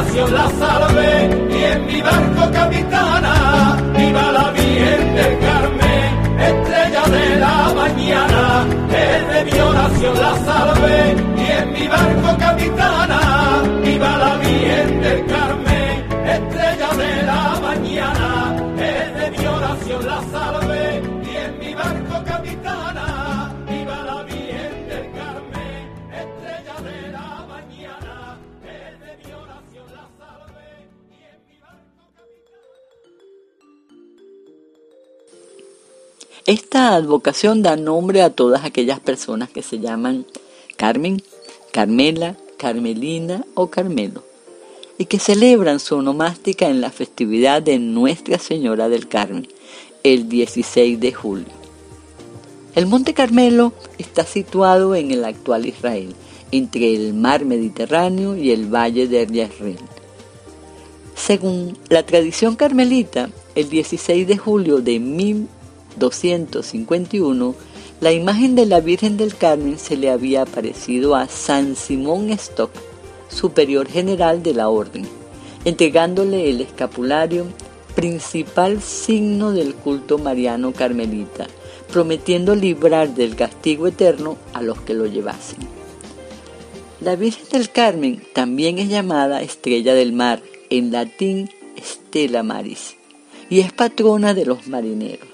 oración 0.00 0.32
la 0.32 0.48
salve 0.58 1.30
y 1.50 1.64
en 1.64 1.86
mi 1.86 2.00
barco 2.00 2.50
capitana. 2.52 3.76
Viva 3.96 4.32
la 4.32 4.50
Virgen 4.50 5.14
del 5.14 5.38
Carmen, 5.40 6.40
estrella 6.40 7.02
de 7.16 7.36
la 7.36 7.72
mañana, 7.74 8.66
es 8.90 9.34
de 9.34 9.44
mi 9.44 9.60
oración 9.60 10.14
la 10.14 10.34
salve 10.46 11.16
y 11.36 11.50
en 11.50 11.72
mi 11.72 11.88
barco 11.88 12.38
capitana. 12.38 12.99
Esta 36.50 36.96
advocación 36.96 37.62
da 37.62 37.76
nombre 37.76 38.22
a 38.22 38.30
todas 38.30 38.64
aquellas 38.64 38.98
personas 38.98 39.50
que 39.50 39.62
se 39.62 39.78
llaman 39.78 40.26
Carmen, 40.76 41.22
Carmela, 41.70 42.36
Carmelina 42.58 43.46
o 43.54 43.68
Carmelo 43.68 44.24
y 44.98 45.04
que 45.04 45.20
celebran 45.20 45.78
su 45.78 45.94
onomástica 45.94 46.66
en 46.66 46.80
la 46.80 46.90
festividad 46.90 47.62
de 47.62 47.78
Nuestra 47.78 48.40
Señora 48.40 48.88
del 48.88 49.06
Carmen, 49.06 49.46
el 50.02 50.28
16 50.28 50.98
de 50.98 51.12
julio. 51.12 51.54
El 52.74 52.86
Monte 52.86 53.14
Carmelo 53.14 53.72
está 53.98 54.24
situado 54.24 54.96
en 54.96 55.12
el 55.12 55.24
actual 55.24 55.66
Israel, 55.66 56.16
entre 56.50 56.92
el 56.96 57.14
mar 57.14 57.44
Mediterráneo 57.44 58.34
y 58.34 58.50
el 58.50 58.66
valle 58.66 59.06
de 59.06 59.24
Jezreel. 59.24 59.78
Según 61.14 61.78
la 61.88 62.04
tradición 62.04 62.56
carmelita, 62.56 63.30
el 63.54 63.70
16 63.70 64.26
de 64.26 64.36
julio 64.36 64.80
de 64.80 64.98
1251, 65.96 67.54
la 68.00 68.12
imagen 68.12 68.54
de 68.54 68.66
la 68.66 68.80
Virgen 68.80 69.16
del 69.16 69.36
Carmen 69.36 69.78
se 69.78 69.96
le 69.96 70.10
había 70.10 70.42
aparecido 70.42 71.14
a 71.14 71.28
San 71.28 71.76
Simón 71.76 72.30
Stock, 72.30 72.70
superior 73.28 73.88
general 73.88 74.42
de 74.42 74.54
la 74.54 74.68
orden, 74.68 75.06
entregándole 75.64 76.48
el 76.48 76.60
escapulario 76.60 77.46
principal 77.94 78.80
signo 78.80 79.52
del 79.52 79.74
culto 79.74 80.18
mariano 80.18 80.72
carmelita, 80.72 81.46
prometiendo 81.92 82.54
librar 82.54 83.14
del 83.14 83.36
castigo 83.36 83.86
eterno 83.86 84.36
a 84.52 84.62
los 84.62 84.80
que 84.80 84.94
lo 84.94 85.06
llevasen. 85.06 85.58
La 87.00 87.16
Virgen 87.16 87.46
del 87.50 87.70
Carmen 87.70 88.22
también 88.34 88.78
es 88.78 88.88
llamada 88.88 89.42
Estrella 89.42 89.94
del 89.94 90.12
Mar, 90.12 90.42
en 90.68 90.92
latín 90.92 91.50
Stella 91.78 92.42
Maris, 92.42 92.96
y 93.48 93.60
es 93.60 93.72
patrona 93.72 94.34
de 94.34 94.46
los 94.46 94.68
marineros. 94.68 95.29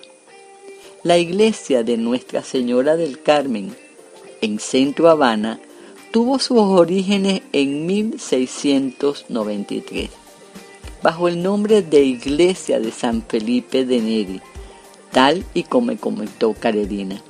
La 1.06 1.16
iglesia 1.18 1.84
de 1.84 1.96
Nuestra 1.96 2.42
Señora 2.42 2.96
del 2.96 3.22
Carmen, 3.22 3.72
en 4.40 4.58
Centro 4.58 5.08
Habana, 5.08 5.60
tuvo 6.10 6.40
sus 6.40 6.58
orígenes 6.58 7.42
en 7.52 7.86
1693 7.86 10.10
bajo 11.04 11.28
el 11.28 11.44
nombre 11.44 11.82
de 11.82 12.02
Iglesia 12.02 12.80
de 12.80 12.90
San 12.90 13.22
Felipe 13.22 13.84
de 13.84 14.00
Neri, 14.00 14.40
tal 15.12 15.44
y 15.54 15.62
como 15.62 15.96
comentó 15.96 16.54
Carolina. 16.54 17.22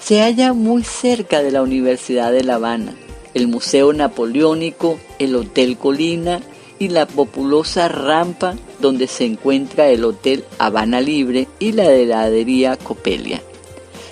Se 0.00 0.20
halla 0.20 0.52
muy 0.52 0.82
cerca 0.82 1.44
de 1.44 1.52
la 1.52 1.62
Universidad 1.62 2.32
de 2.32 2.42
La 2.42 2.56
Habana, 2.56 2.96
el 3.34 3.46
Museo 3.46 3.92
Napoleónico, 3.92 4.98
el 5.20 5.36
Hotel 5.36 5.78
Colina 5.78 6.40
y 6.78 6.88
la 6.88 7.06
populosa 7.06 7.88
rampa 7.88 8.56
donde 8.80 9.06
se 9.06 9.24
encuentra 9.24 9.88
el 9.88 10.04
Hotel 10.04 10.44
Habana 10.58 11.00
Libre 11.00 11.48
y 11.58 11.72
la 11.72 11.90
heladería 11.92 12.76
Copelia. 12.76 13.42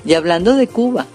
Y 0.05 0.14
hablando 0.14 0.57
de 0.57 0.66
Cuba, 0.66 1.07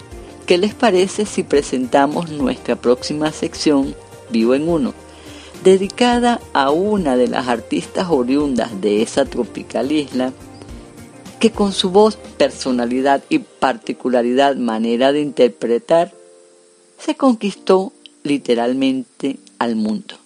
¿qué 0.46 0.58
les 0.58 0.74
parece 0.74 1.26
si 1.26 1.42
presentamos 1.42 2.30
nuestra 2.30 2.76
próxima 2.76 3.32
sección 3.32 3.94
Vivo 4.30 4.54
en 4.54 4.68
Uno? 4.68 4.94
dedicada 5.62 6.40
a 6.52 6.70
una 6.70 7.16
de 7.16 7.28
las 7.28 7.48
artistas 7.48 8.08
oriundas 8.10 8.80
de 8.80 9.02
esa 9.02 9.24
tropical 9.24 9.92
isla, 9.92 10.32
que 11.40 11.50
con 11.50 11.72
su 11.72 11.90
voz, 11.90 12.16
personalidad 12.36 13.22
y 13.28 13.38
particularidad 13.38 14.56
manera 14.56 15.12
de 15.12 15.20
interpretar, 15.20 16.12
se 16.98 17.14
conquistó 17.14 17.92
literalmente 18.22 19.38
al 19.58 19.76
mundo. 19.76 20.16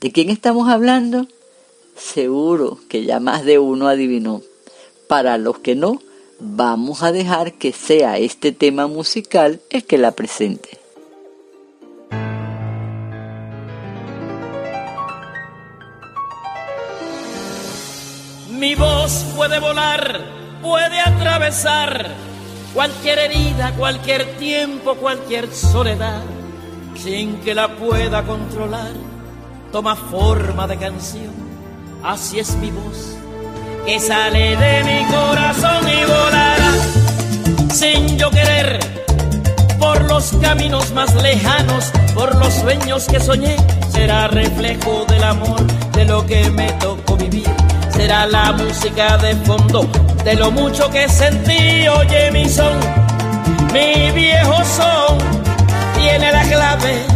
¿De 0.00 0.12
quién 0.12 0.28
estamos 0.28 0.68
hablando? 0.68 1.26
Seguro 1.96 2.78
que 2.90 3.04
ya 3.04 3.18
más 3.18 3.46
de 3.46 3.58
uno 3.58 3.88
adivinó. 3.88 4.42
Para 5.08 5.38
los 5.38 5.58
que 5.60 5.74
no, 5.74 6.02
vamos 6.38 7.02
a 7.02 7.12
dejar 7.12 7.54
que 7.54 7.72
sea 7.72 8.18
este 8.18 8.52
tema 8.52 8.88
musical 8.88 9.62
el 9.70 9.84
que 9.86 9.96
la 9.96 10.12
presente. 10.12 10.78
Mi 18.50 18.74
voz 18.74 19.24
puede 19.34 19.58
volar, 19.60 20.20
puede 20.62 21.00
atravesar 21.00 22.10
cualquier 22.74 23.18
herida, 23.18 23.74
cualquier 23.78 24.36
tiempo, 24.36 24.94
cualquier 24.96 25.50
soledad, 25.54 26.22
sin 27.02 27.40
que 27.40 27.54
la 27.54 27.76
pueda 27.76 28.26
controlar. 28.26 29.15
Toma 29.72 29.96
forma 29.96 30.66
de 30.66 30.76
canción, 30.76 31.34
así 32.02 32.38
es 32.38 32.54
mi 32.56 32.70
voz, 32.70 33.16
que 33.84 34.00
sale 34.00 34.56
de 34.56 34.84
mi 34.84 35.04
corazón 35.12 35.88
y 35.88 36.04
volará, 36.04 36.72
sin 37.72 38.16
yo 38.16 38.30
querer, 38.30 38.78
por 39.78 40.02
los 40.04 40.32
caminos 40.40 40.92
más 40.92 41.14
lejanos, 41.16 41.92
por 42.14 42.34
los 42.36 42.54
sueños 42.54 43.06
que 43.06 43.20
soñé, 43.20 43.56
será 43.90 44.28
reflejo 44.28 45.04
del 45.08 45.24
amor, 45.24 45.60
de 45.92 46.04
lo 46.04 46.24
que 46.24 46.48
me 46.50 46.72
tocó 46.74 47.16
vivir. 47.16 47.50
Será 47.90 48.26
la 48.26 48.52
música 48.52 49.18
de 49.18 49.34
fondo 49.36 49.88
de 50.24 50.34
lo 50.34 50.50
mucho 50.50 50.90
que 50.90 51.08
sentí. 51.08 51.88
Oye 51.88 52.30
mi 52.30 52.48
son, 52.48 52.78
mi 53.72 54.10
viejo 54.12 54.54
son, 54.64 55.18
tiene 55.96 56.32
la 56.32 56.42
clave 56.42 57.15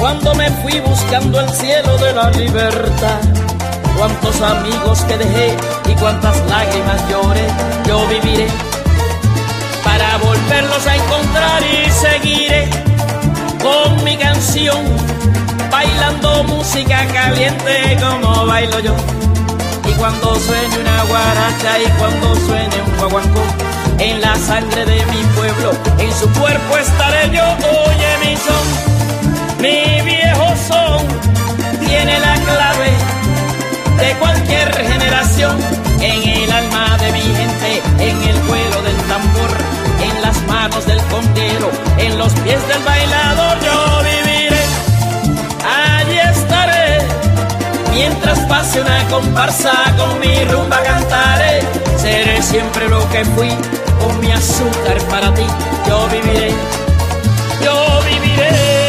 Cuando 0.00 0.34
me 0.34 0.50
fui 0.62 0.80
buscando 0.80 1.40
el 1.40 1.48
cielo 1.50 1.96
de 1.98 2.12
la 2.12 2.30
libertad. 2.30 3.20
Cuántos 3.96 4.40
amigos 4.40 5.00
que 5.02 5.16
dejé 5.16 5.56
y 5.88 5.94
cuántas 5.94 6.36
lágrimas 6.48 7.08
lloré, 7.08 7.46
yo 7.86 8.06
viviré 8.08 8.46
para 9.84 10.18
volverlos 10.18 10.86
a 10.86 10.96
encontrar 10.96 11.62
y 11.62 11.90
seguiré 11.90 12.68
con 13.62 14.04
mi 14.04 14.16
canción, 14.16 14.84
bailando 15.70 16.44
música 16.44 17.06
caliente 17.06 17.96
como 18.00 18.46
bailo 18.46 18.80
yo. 18.80 18.94
Y 19.88 19.92
cuando 19.92 20.34
suene 20.36 20.78
una 20.78 21.04
guaracha 21.04 21.78
y 21.78 21.88
cuando 21.98 22.34
suene 22.46 22.82
un 22.84 22.96
guaguancó, 22.98 23.40
en 23.98 24.20
la 24.20 24.34
sangre 24.36 24.84
de 24.84 25.06
mi 25.06 25.22
pueblo, 25.36 25.72
en 25.98 26.12
su 26.12 26.28
cuerpo 26.40 26.78
estaré 26.78 27.30
yo, 27.30 27.44
oye 27.44 28.10
mi 28.22 28.36
son. 28.36 28.94
Mi 29.60 30.02
viejo 30.02 30.46
son 30.68 31.06
tiene 31.80 32.18
la 32.20 32.34
clave 32.34 32.90
de 33.98 34.14
cualquier 34.18 34.74
generación 34.74 35.56
en 36.00 36.28
el 36.28 36.52
alma 36.52 36.96
de 36.98 37.12
mi 37.12 37.20
gente, 37.20 37.82
en 37.98 38.22
el 38.22 38.38
vuelo 38.42 38.82
del 38.82 38.96
tambor, 39.08 39.50
en 40.02 40.22
las 40.22 40.42
manos 40.46 40.86
del 40.86 41.00
condero, 41.04 41.70
en 41.98 42.18
los 42.18 42.32
pies 42.34 42.68
del 42.68 42.82
bailador 42.82 43.58
yo 43.64 44.02
viviré. 44.02 44.64
Allí 45.96 46.18
estaré 46.18 46.98
mientras 47.92 48.38
pase 48.40 48.80
una 48.80 49.04
comparsa 49.08 49.72
con 49.96 50.20
mi 50.20 50.44
rumba 50.44 50.82
cantaré. 50.82 51.73
Seré 52.04 52.42
siempre 52.42 52.88
lo 52.88 53.00
que 53.08 53.24
fui 53.24 53.48
con 53.98 54.20
mi 54.20 54.30
azúcar 54.30 54.98
para 55.08 55.32
ti. 55.32 55.46
Yo 55.88 56.06
viviré, 56.08 56.50
yo 57.64 58.00
viviré. 58.04 58.84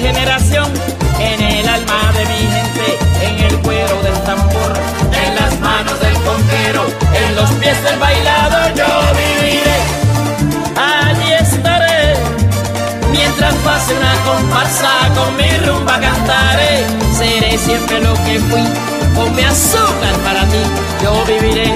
generación, 0.00 0.72
en 1.18 1.42
el 1.42 1.68
alma 1.68 2.12
de 2.16 2.24
mi 2.26 2.38
gente, 2.38 2.98
en 3.26 3.38
el 3.46 3.58
cuero 3.60 4.02
del 4.02 4.14
tambor, 4.22 4.72
en 5.12 5.34
las 5.34 5.60
manos 5.60 6.00
del 6.00 6.14
conquero, 6.14 6.86
en 7.14 7.36
los 7.36 7.50
pies 7.52 7.82
del 7.82 7.98
bailador 7.98 8.74
yo 8.74 8.86
viviré. 9.18 9.97
Una 13.96 14.12
comparsa 14.24 14.90
con 15.14 15.36
mi 15.36 15.50
rumba 15.66 15.98
cantaré, 16.00 16.86
seré 17.16 17.56
siempre 17.58 18.00
lo 18.00 18.14
que 18.24 18.38
fui, 18.40 18.64
con 19.14 19.34
mi 19.34 19.42
azúcar 19.42 20.14
para 20.24 20.44
ti, 20.48 20.62
yo 21.02 21.12
viviré, 21.26 21.72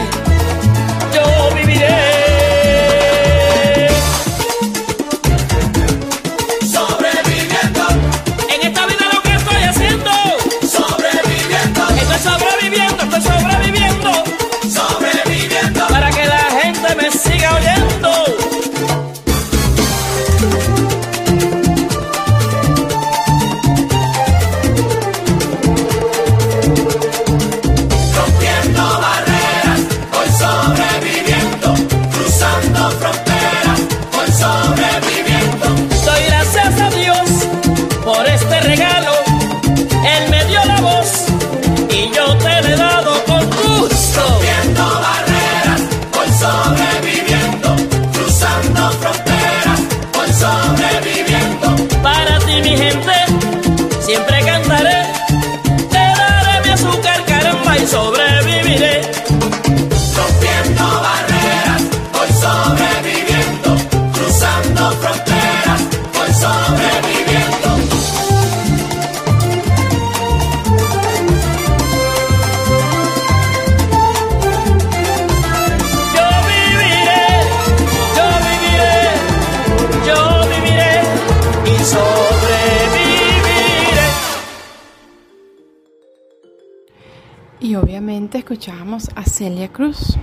escuchábamos 88.39 89.09
a 89.15 89.25
Celia 89.25 89.69
Cruz 89.69 90.17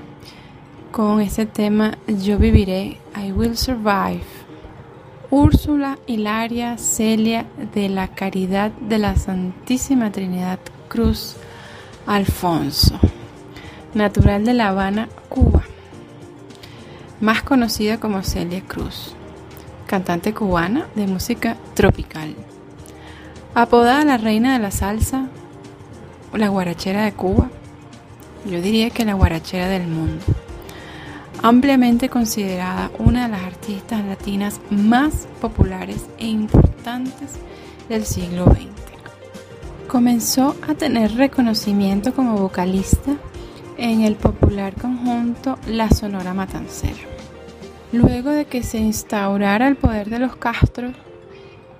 con 0.91 1.21
ese 1.21 1.45
tema 1.45 1.97
Yo 2.05 2.37
viviré, 2.37 2.97
I 3.15 3.31
will 3.31 3.55
survive. 3.55 4.25
Úrsula 5.29 5.97
Hilaria 6.05 6.77
Celia 6.77 7.45
de 7.73 7.87
la 7.87 8.09
Caridad 8.09 8.71
de 8.71 8.97
la 8.97 9.15
Santísima 9.15 10.11
Trinidad 10.11 10.59
Cruz 10.89 11.37
Alfonso, 12.05 12.99
natural 13.93 14.43
de 14.43 14.53
La 14.53 14.67
Habana, 14.67 15.07
Cuba, 15.29 15.63
más 17.21 17.41
conocida 17.43 18.01
como 18.01 18.21
Celia 18.21 18.63
Cruz, 18.67 19.15
cantante 19.87 20.33
cubana 20.33 20.87
de 20.93 21.07
música 21.07 21.55
tropical. 21.73 22.35
Apodada 23.55 24.03
la 24.03 24.17
reina 24.17 24.51
de 24.51 24.59
la 24.59 24.71
salsa, 24.71 25.29
la 26.33 26.49
guarachera 26.49 27.03
de 27.03 27.13
Cuba, 27.13 27.49
yo 28.45 28.61
diría 28.61 28.89
que 28.89 29.05
la 29.05 29.13
guarachera 29.13 29.67
del 29.67 29.87
mundo. 29.87 30.23
Ampliamente 31.41 32.09
considerada 32.09 32.91
una 32.99 33.23
de 33.23 33.31
las 33.31 33.43
artistas 33.43 34.03
latinas 34.05 34.59
más 34.69 35.27
populares 35.41 36.05
e 36.17 36.27
importantes 36.27 37.31
del 37.87 38.05
siglo 38.05 38.45
XX. 38.45 38.67
Comenzó 39.87 40.55
a 40.67 40.75
tener 40.75 41.15
reconocimiento 41.15 42.13
como 42.13 42.37
vocalista 42.37 43.15
en 43.77 44.01
el 44.01 44.15
popular 44.15 44.73
conjunto 44.75 45.57
La 45.67 45.89
Sonora 45.89 46.33
Matancera. 46.33 46.99
Luego 47.91 48.29
de 48.29 48.45
que 48.45 48.61
se 48.61 48.77
instaurara 48.77 49.67
el 49.67 49.77
poder 49.77 50.09
de 50.09 50.19
los 50.19 50.35
Castros 50.35 50.93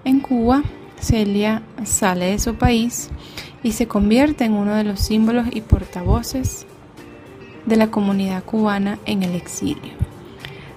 en 0.05 0.21
Cuba, 0.21 0.63
Celia 0.99 1.62
sale 1.83 2.31
de 2.31 2.39
su 2.39 2.55
país 2.55 3.09
y 3.63 3.74
se 3.74 3.88
convierte 3.88 4.45
en 4.45 4.54
uno 4.54 4.76
de 4.76 4.84
los 4.84 5.00
símbolos 5.00 5.48
y 5.52 5.62
portavoces 5.62 6.65
de 7.65 7.76
la 7.76 7.91
comunidad 7.91 8.43
cubana 8.43 9.00
en 9.06 9.24
el 9.24 9.36
exilio. 9.36 9.93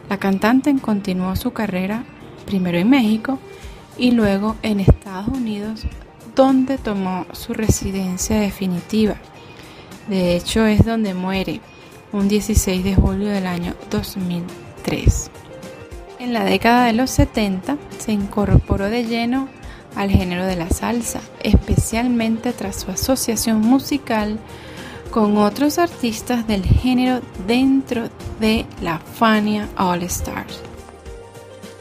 La 0.08 0.18
cantante 0.18 0.74
continuó 0.80 1.36
su 1.36 1.52
carrera 1.52 2.04
primero 2.44 2.78
en 2.78 2.90
México 2.90 3.38
y 3.96 4.10
luego 4.10 4.56
en 4.62 4.80
Estados 4.80 5.28
Unidos, 5.28 5.84
donde 6.34 6.78
tomó 6.78 7.26
su 7.32 7.52
residencia 7.52 8.40
definitiva 8.40 9.16
De 10.08 10.34
hecho, 10.36 10.66
es 10.66 10.84
donde 10.84 11.14
muere, 11.14 11.60
un 12.12 12.28
16 12.28 12.84
de 12.84 12.94
julio 12.94 13.28
del 13.28 13.46
año 13.46 13.74
2003. 13.90 15.30
En 16.18 16.32
la 16.32 16.44
década 16.44 16.86
de 16.86 16.92
los 16.92 17.10
70 17.10 17.78
se 17.98 18.12
incorporó 18.12 18.90
de 18.90 19.04
lleno 19.04 19.48
al 19.96 20.10
género 20.10 20.46
de 20.46 20.56
la 20.56 20.68
salsa, 20.70 21.20
especialmente 21.42 22.52
tras 22.52 22.80
su 22.80 22.90
asociación 22.90 23.60
musical 23.60 24.38
con 25.10 25.36
otros 25.36 25.78
artistas 25.78 26.46
del 26.46 26.64
género 26.64 27.20
dentro 27.46 28.08
de 28.40 28.64
la 28.80 28.98
Fania 28.98 29.68
All 29.76 30.02
Stars. 30.04 30.60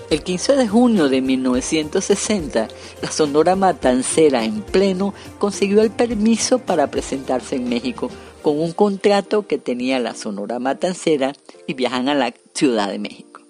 El 0.09 0.23
15 0.23 0.57
de 0.57 0.67
junio 0.67 1.07
de 1.07 1.21
1960, 1.21 2.67
la 3.01 3.11
Sonora 3.11 3.55
Matancera 3.55 4.43
en 4.43 4.61
pleno 4.61 5.13
consiguió 5.39 5.81
el 5.81 5.89
permiso 5.89 6.59
para 6.59 6.91
presentarse 6.91 7.55
en 7.55 7.69
México 7.69 8.09
con 8.41 8.59
un 8.59 8.73
contrato 8.73 9.47
que 9.47 9.57
tenía 9.57 9.99
la 9.99 10.13
Sonora 10.13 10.59
Matancera 10.59 11.33
y 11.67 11.75
viajan 11.75 12.09
a 12.09 12.13
la 12.13 12.33
Ciudad 12.53 12.89
de 12.89 12.99
México. 12.99 13.41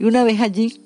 Y 0.00 0.04
una 0.04 0.24
vez 0.24 0.40
allí, 0.40 0.80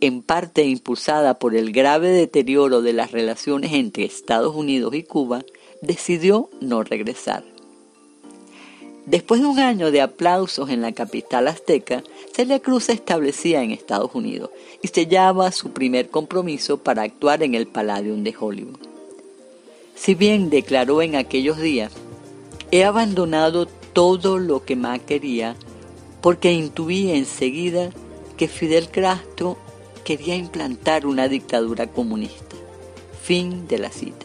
en 0.00 0.22
parte 0.22 0.64
impulsada 0.64 1.38
por 1.38 1.54
el 1.54 1.72
grave 1.72 2.08
deterioro 2.08 2.82
de 2.82 2.92
las 2.92 3.12
relaciones 3.12 3.72
entre 3.72 4.04
Estados 4.04 4.54
Unidos 4.54 4.94
y 4.94 5.02
Cuba, 5.02 5.44
decidió 5.82 6.50
no 6.60 6.82
regresar. 6.82 7.44
Después 9.06 9.40
de 9.40 9.46
un 9.46 9.60
año 9.60 9.92
de 9.92 10.00
aplausos 10.00 10.68
en 10.68 10.82
la 10.82 10.90
capital 10.90 11.46
azteca, 11.46 12.02
Celia 12.34 12.58
Cruz 12.58 12.84
se 12.84 12.92
establecía 12.92 13.62
en 13.62 13.70
Estados 13.70 14.12
Unidos 14.14 14.50
y 14.82 14.88
sellaba 14.88 15.52
su 15.52 15.70
primer 15.70 16.10
compromiso 16.10 16.78
para 16.78 17.02
actuar 17.02 17.44
en 17.44 17.54
el 17.54 17.68
Palladium 17.68 18.24
de 18.24 18.34
Hollywood. 18.38 18.80
Si 19.94 20.16
bien 20.16 20.50
declaró 20.50 21.02
en 21.02 21.14
aquellos 21.14 21.58
días, 21.58 21.92
he 22.72 22.84
abandonado 22.84 23.66
todo 23.66 24.38
lo 24.38 24.64
que 24.64 24.74
más 24.74 25.00
quería 25.00 25.54
porque 26.20 26.52
intuí 26.52 27.12
enseguida 27.12 27.90
que 28.36 28.48
Fidel 28.48 28.90
Castro 28.90 29.56
quería 30.06 30.36
implantar 30.36 31.04
una 31.04 31.26
dictadura 31.26 31.88
comunista. 31.88 32.54
Fin 33.24 33.66
de 33.66 33.78
la 33.78 33.90
cita. 33.90 34.24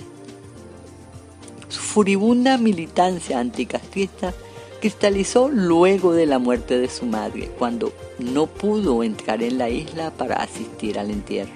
Su 1.69 1.79
furibunda 1.79 2.59
militancia 2.59 3.39
anticastrista 3.39 4.31
cristalizó 4.79 5.49
luego 5.49 6.13
de 6.13 6.27
la 6.27 6.37
muerte 6.37 6.77
de 6.77 6.87
su 6.87 7.07
madre, 7.07 7.49
cuando 7.57 7.93
no 8.19 8.45
pudo 8.45 9.01
entrar 9.01 9.41
en 9.41 9.57
la 9.57 9.69
isla 9.69 10.11
para 10.11 10.35
asistir 10.35 10.99
al 10.99 11.09
entierro. 11.09 11.51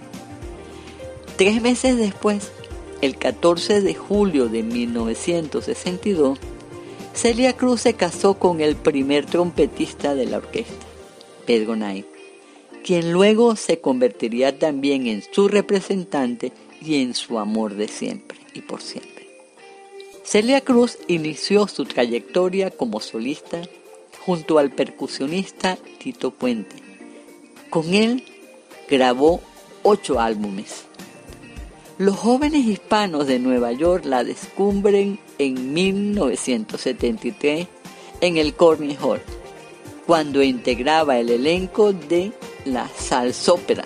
Tres 1.37 1.61
meses 1.61 1.95
después, 1.95 2.51
el 3.01 3.17
14 3.17 3.81
de 3.81 3.93
julio 3.93 4.47
de 4.47 4.63
1962, 4.63 6.39
Celia 7.13 7.53
Cruz 7.53 7.81
se 7.81 7.93
casó 7.93 8.39
con 8.39 8.59
el 8.59 8.75
primer 8.75 9.27
trompetista 9.27 10.15
de 10.15 10.25
la 10.25 10.37
orquesta, 10.37 10.85
Pedro 11.45 11.75
Knight, 11.75 12.14
quien 12.85 13.11
luego 13.11 13.55
se 13.55 13.81
convertiría 13.81 14.59
también 14.59 15.07
en 15.07 15.23
su 15.23 15.47
representante 15.47 16.51
y 16.79 17.01
en 17.01 17.15
su 17.15 17.39
amor 17.39 17.73
de 17.73 17.87
siempre 17.87 18.37
y 18.53 18.61
por 18.61 18.79
siempre. 18.79 19.27
Celia 20.23 20.61
Cruz 20.61 20.99
inició 21.07 21.67
su 21.67 21.85
trayectoria 21.85 22.69
como 22.69 22.99
solista 22.99 23.63
junto 24.23 24.59
al 24.59 24.69
percusionista 24.69 25.79
Tito 25.97 26.29
Puente. 26.29 26.75
Con 27.71 27.91
él 27.95 28.23
grabó 28.87 29.41
ocho 29.81 30.19
álbumes. 30.19 30.83
Los 31.97 32.15
jóvenes 32.15 32.67
hispanos 32.67 33.25
de 33.25 33.39
Nueva 33.39 33.71
York 33.71 34.05
la 34.05 34.23
descubren 34.23 35.17
en 35.39 35.73
1973 35.73 37.67
en 38.21 38.37
el 38.37 38.53
Corny 38.53 38.95
Hall, 39.01 39.23
cuando 40.05 40.43
integraba 40.43 41.17
el 41.17 41.31
elenco 41.31 41.91
de 41.91 42.31
la 42.65 42.87
salsópera 42.87 43.83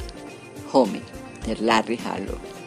Home 0.72 1.02
de 1.46 1.56
Larry 1.58 2.00
Harlow. 2.06 2.59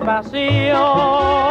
Mi 0.00 0.30
bien, 0.30 1.49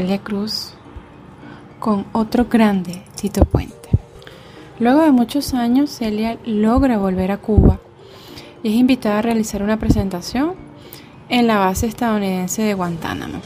Celia 0.00 0.22
Cruz 0.22 0.72
con 1.78 2.06
otro 2.12 2.46
grande, 2.46 3.02
Tito 3.20 3.44
Puente. 3.44 3.90
Luego 4.78 5.02
de 5.02 5.10
muchos 5.10 5.52
años, 5.52 5.90
Celia 5.90 6.38
logra 6.46 6.96
volver 6.96 7.30
a 7.32 7.36
Cuba 7.36 7.80
y 8.62 8.70
es 8.70 8.74
invitada 8.76 9.18
a 9.18 9.22
realizar 9.22 9.62
una 9.62 9.78
presentación 9.78 10.54
en 11.28 11.46
la 11.46 11.58
base 11.58 11.86
estadounidense 11.86 12.62
de 12.62 12.72
Guantánamo. 12.72 13.42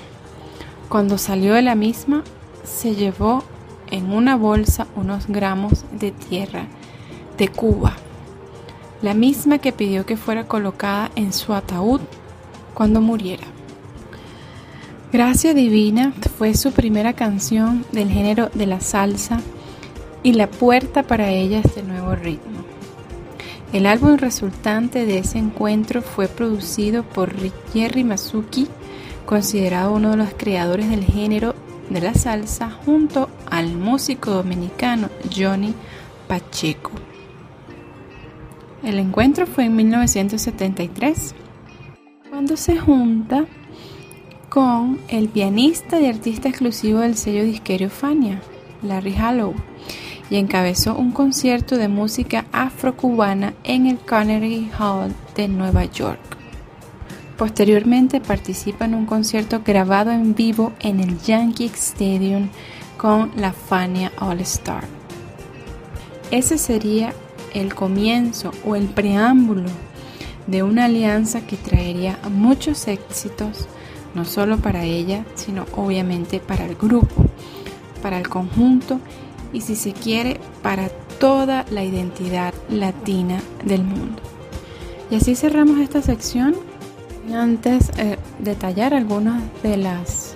Cuando 0.89 1.19
salió 1.19 1.55
de 1.55 1.63
la 1.63 1.75
misma, 1.75 2.23
se 2.63 2.95
llevó 2.95 3.43
en 3.91 4.13
una 4.13 4.37
bolsa 4.37 4.87
unos 4.95 5.27
gramos 5.27 5.85
de 5.91 6.13
tierra 6.13 6.67
de 7.37 7.49
Cuba, 7.49 7.95
la 9.03 9.15
misma 9.15 9.59
que 9.59 9.73
pidió 9.73 10.07
que 10.07 10.17
fuera 10.17 10.47
colocada 10.47 11.11
en 11.17 11.33
su 11.33 11.53
ataúd 11.53 12.01
cuando 12.75 13.01
muriera. 13.01 13.49
Gracia 15.15 15.55
Divina 15.55 16.13
fue 16.39 16.55
su 16.55 16.73
primera 16.73 17.13
canción 17.13 17.87
del 17.93 18.11
género 18.11 18.51
de 18.53 18.67
la 18.67 18.81
salsa 18.81 19.41
y 20.25 20.33
la 20.33 20.51
puerta 20.51 21.05
para 21.05 21.31
ella 21.31 21.61
este 21.61 21.85
nuevo 21.85 22.17
ritmo. 22.17 22.65
El 23.73 23.87
álbum 23.87 24.17
resultante 24.17 25.07
de 25.07 25.19
ese 25.19 25.39
encuentro 25.39 26.03
fue 26.03 26.27
producido 26.27 27.05
por 27.05 27.33
Jerry 27.73 28.03
Masuki, 28.03 28.67
considerado 29.25 29.93
uno 29.93 30.11
de 30.11 30.17
los 30.17 30.35
creadores 30.37 30.91
del 30.91 31.05
género 31.05 31.55
de 31.91 32.01
la 32.01 32.15
salsa, 32.15 32.73
junto 32.85 33.31
al 33.49 33.73
músico 33.77 34.33
dominicano 34.33 35.11
Johnny 35.33 35.75
Pacheco. 36.27 36.91
El 38.83 38.99
encuentro 38.99 39.47
fue 39.47 39.67
en 39.67 39.77
1973, 39.77 41.37
cuando 42.31 42.57
se 42.57 42.77
junta 42.79 43.47
con 44.55 45.01
el 45.09 45.29
pianista 45.29 46.01
y 46.01 46.07
artista 46.07 46.49
exclusivo 46.49 47.01
del 47.01 47.17
sello 47.17 47.43
disquero 47.43 47.91
Fania, 47.91 48.41
Larry 48.85 49.17
Hallow 49.17 49.53
y 50.31 50.37
encabezó 50.37 50.95
un 50.95 51.11
concierto 51.11 51.77
de 51.77 51.89
música 51.89 52.45
afrocubana 52.53 53.55
en 53.65 53.87
el 53.87 53.99
Carnegie 53.99 54.71
Hall 54.79 55.13
de 55.35 55.49
Nueva 55.49 55.87
York. 55.87 56.21
Posteriormente 57.37 58.21
participa 58.21 58.85
en 58.85 58.95
un 58.95 59.07
concierto 59.07 59.63
grabado 59.65 60.13
en 60.13 60.37
vivo 60.37 60.73
en 60.79 61.01
el 61.01 61.19
Yankee 61.19 61.73
Stadium 61.75 62.49
con 62.97 63.33
la 63.37 63.53
Fania 63.53 64.13
All 64.21 64.39
Star. 64.43 64.85
Ese 66.31 66.59
sería 66.59 67.13
el 67.55 67.75
comienzo 67.75 68.53
o 68.65 68.77
el 68.77 68.87
preámbulo 68.87 69.69
de 70.47 70.63
una 70.63 70.85
alianza 70.85 71.45
que 71.45 71.57
traería 71.57 72.21
muchos 72.31 72.87
éxitos, 72.87 73.67
no 74.15 74.25
solo 74.25 74.59
para 74.59 74.85
ella, 74.85 75.25
sino 75.35 75.67
obviamente 75.77 76.41
para 76.41 76.67
el 76.67 76.77
grupo, 76.77 77.27
para 78.03 78.19
el 78.19 78.29
conjunto 78.29 79.01
y 79.53 79.61
si 79.61 79.77
se 79.77 79.93
quiere 79.93 80.41
para 80.63 80.89
toda 80.89 81.65
la 81.71 81.85
identidad 81.85 82.55
latina 82.69 83.41
del 83.65 83.85
mundo. 83.85 84.23
Y 85.11 85.17
así 85.17 85.35
cerramos 85.35 85.79
esta 85.79 86.03
sección. 86.03 86.55
Antes 87.33 87.91
eh, 87.97 88.19
detallar 88.39 88.93
algunos 88.93 89.43
de 89.63 89.77
las 89.77 90.35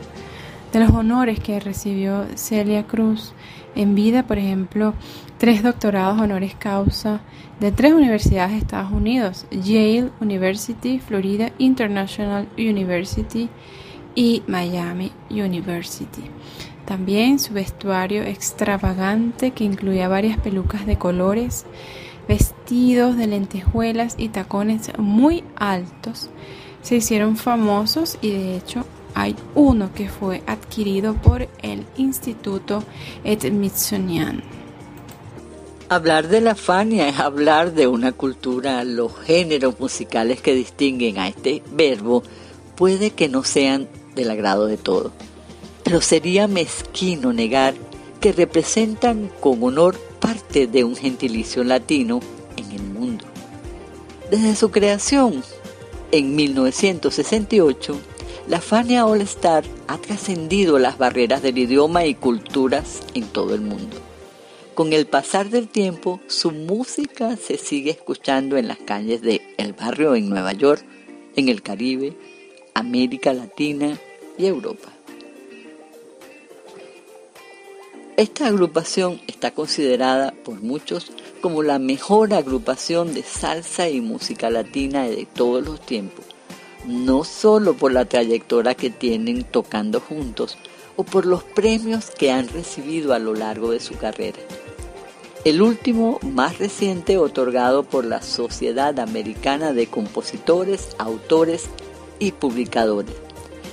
de 0.72 0.80
los 0.80 0.90
honores 0.90 1.40
que 1.40 1.60
recibió 1.60 2.26
Celia 2.34 2.86
Cruz 2.86 3.32
en 3.74 3.94
vida, 3.94 4.26
por 4.26 4.38
ejemplo, 4.38 4.94
tres 5.38 5.62
doctorados 5.62 6.20
honoris 6.20 6.54
causa 6.56 7.20
de 7.60 7.72
tres 7.72 7.92
universidades 7.92 8.52
de 8.52 8.58
Estados 8.58 8.92
Unidos, 8.92 9.46
Yale 9.50 10.10
University, 10.20 10.98
Florida 10.98 11.52
International 11.58 12.48
University 12.56 13.48
y 14.14 14.42
Miami 14.46 15.12
University. 15.30 16.22
También 16.84 17.38
su 17.38 17.54
vestuario 17.54 18.22
extravagante 18.22 19.52
que 19.52 19.64
incluía 19.64 20.08
varias 20.08 20.38
pelucas 20.38 20.86
de 20.86 20.96
colores, 20.96 21.66
vestidos 22.26 23.16
de 23.16 23.26
lentejuelas 23.26 24.16
y 24.18 24.28
tacones 24.28 24.92
muy 24.98 25.44
altos 25.56 26.30
se 26.82 26.96
hicieron 26.96 27.36
famosos 27.36 28.18
y 28.22 28.30
de 28.30 28.56
hecho 28.56 28.84
hay 29.14 29.36
uno 29.54 29.92
que 29.92 30.08
fue 30.08 30.42
adquirido 30.46 31.14
por 31.14 31.48
el 31.62 31.84
Instituto 31.96 32.84
Smithsonian. 33.24 34.57
Hablar 35.90 36.28
de 36.28 36.40
la 36.40 36.54
Fania 36.54 37.08
es 37.08 37.18
hablar 37.18 37.72
de 37.72 37.86
una 37.86 38.12
cultura. 38.12 38.84
Los 38.84 39.16
géneros 39.20 39.80
musicales 39.80 40.40
que 40.40 40.54
distinguen 40.54 41.18
a 41.18 41.28
este 41.28 41.62
verbo 41.72 42.22
puede 42.76 43.10
que 43.10 43.28
no 43.28 43.42
sean 43.42 43.88
del 44.14 44.30
agrado 44.30 44.66
de 44.66 44.76
todos 44.76 45.12
pero 45.88 46.02
sería 46.02 46.48
mezquino 46.48 47.32
negar 47.32 47.72
que 48.20 48.32
representan 48.32 49.30
con 49.40 49.62
honor 49.62 49.96
parte 50.20 50.66
de 50.66 50.84
un 50.84 50.94
gentilicio 50.94 51.64
latino 51.64 52.20
en 52.58 52.72
el 52.72 52.82
mundo. 52.82 53.24
Desde 54.30 54.54
su 54.54 54.70
creación, 54.70 55.42
en 56.12 56.36
1968, 56.36 57.98
la 58.48 58.60
Fania 58.60 59.06
All 59.06 59.22
Star 59.22 59.64
ha 59.86 59.96
trascendido 59.96 60.78
las 60.78 60.98
barreras 60.98 61.40
del 61.40 61.56
idioma 61.56 62.04
y 62.04 62.14
culturas 62.14 63.00
en 63.14 63.24
todo 63.24 63.54
el 63.54 63.62
mundo. 63.62 63.96
Con 64.78 64.92
el 64.92 65.08
pasar 65.08 65.50
del 65.50 65.66
tiempo, 65.66 66.20
su 66.28 66.52
música 66.52 67.36
se 67.36 67.58
sigue 67.58 67.90
escuchando 67.90 68.56
en 68.56 68.68
las 68.68 68.78
calles 68.78 69.22
de 69.22 69.42
El 69.56 69.72
Barrio 69.72 70.14
en 70.14 70.28
Nueva 70.28 70.52
York, 70.52 70.84
en 71.34 71.48
el 71.48 71.62
Caribe, 71.62 72.16
América 72.74 73.32
Latina 73.32 73.98
y 74.38 74.46
Europa. 74.46 74.92
Esta 78.16 78.46
agrupación 78.46 79.20
está 79.26 79.50
considerada 79.50 80.32
por 80.44 80.62
muchos 80.62 81.10
como 81.40 81.64
la 81.64 81.80
mejor 81.80 82.32
agrupación 82.32 83.14
de 83.14 83.24
salsa 83.24 83.88
y 83.88 84.00
música 84.00 84.48
latina 84.48 85.08
de 85.08 85.26
todos 85.26 85.64
los 85.64 85.80
tiempos, 85.80 86.24
no 86.86 87.24
solo 87.24 87.74
por 87.74 87.90
la 87.90 88.04
trayectoria 88.04 88.76
que 88.76 88.90
tienen 88.90 89.42
tocando 89.42 89.98
juntos 89.98 90.56
o 90.94 91.02
por 91.02 91.26
los 91.26 91.42
premios 91.42 92.12
que 92.12 92.30
han 92.30 92.46
recibido 92.46 93.12
a 93.12 93.18
lo 93.18 93.34
largo 93.34 93.72
de 93.72 93.80
su 93.80 93.96
carrera. 93.96 94.38
El 95.48 95.62
último 95.62 96.20
más 96.20 96.58
reciente 96.58 97.16
otorgado 97.16 97.82
por 97.82 98.04
la 98.04 98.20
Sociedad 98.20 99.00
Americana 99.00 99.72
de 99.72 99.86
Compositores, 99.86 100.94
Autores 100.98 101.70
y 102.18 102.32
Publicadores, 102.32 103.14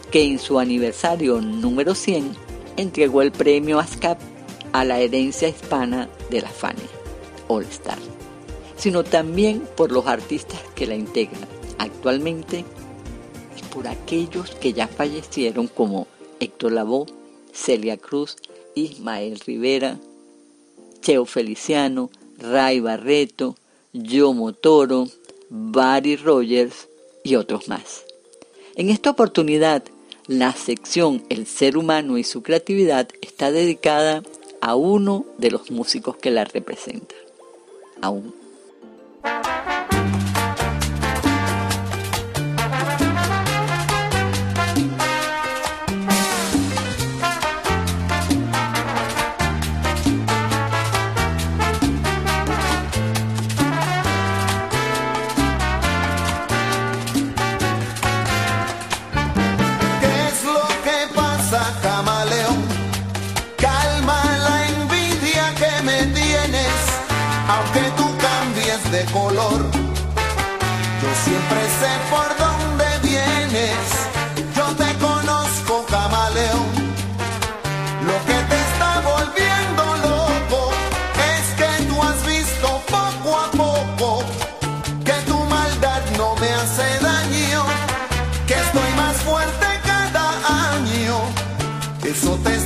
que 0.09 0.23
en 0.23 0.39
su 0.39 0.57
aniversario 0.59 1.41
número 1.41 1.93
100 1.93 2.31
entregó 2.77 3.21
el 3.21 3.33
premio 3.33 3.77
ASCAP 3.79 4.17
a 4.71 4.85
la 4.85 5.01
herencia 5.01 5.49
hispana 5.49 6.07
de 6.29 6.43
la 6.43 6.47
Fania 6.47 6.87
All 7.49 7.65
Star, 7.65 7.99
sino 8.77 9.03
también 9.03 9.67
por 9.75 9.91
los 9.91 10.07
artistas 10.07 10.61
que 10.75 10.87
la 10.87 10.95
integran 10.95 11.45
actualmente 11.77 12.63
y 13.57 13.61
por 13.73 13.89
aquellos 13.89 14.51
que 14.51 14.71
ya 14.71 14.87
fallecieron 14.87 15.67
como 15.67 16.07
Héctor 16.39 16.71
Lavoe, 16.71 17.07
Celia 17.51 17.97
Cruz, 17.97 18.37
Ismael 18.75 19.41
Rivera, 19.45 19.99
Cheo 21.05 21.25
Feliciano, 21.25 22.09
Ray 22.39 22.79
Barreto, 22.79 23.55
Yomo 23.93 24.53
Toro, 24.53 25.07
Barry 25.49 26.15
Rogers 26.15 26.87
y 27.23 27.35
otros 27.35 27.67
más. 27.67 28.05
En 28.75 28.89
esta 28.89 29.11
oportunidad, 29.11 29.83
la 30.25 30.51
sección 30.53 31.23
El 31.29 31.45
ser 31.45 31.77
humano 31.77 32.17
y 32.17 32.23
su 32.23 32.41
creatividad 32.41 33.07
está 33.21 33.51
dedicada 33.51 34.23
a 34.61 34.73
uno 34.73 35.27
de 35.37 35.51
los 35.51 35.69
músicos 35.69 36.17
que 36.17 36.31
la 36.31 36.43
representa. 36.43 37.13
Aún. 38.01 38.33
está 38.33 38.44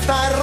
rompiendo 0.09 0.38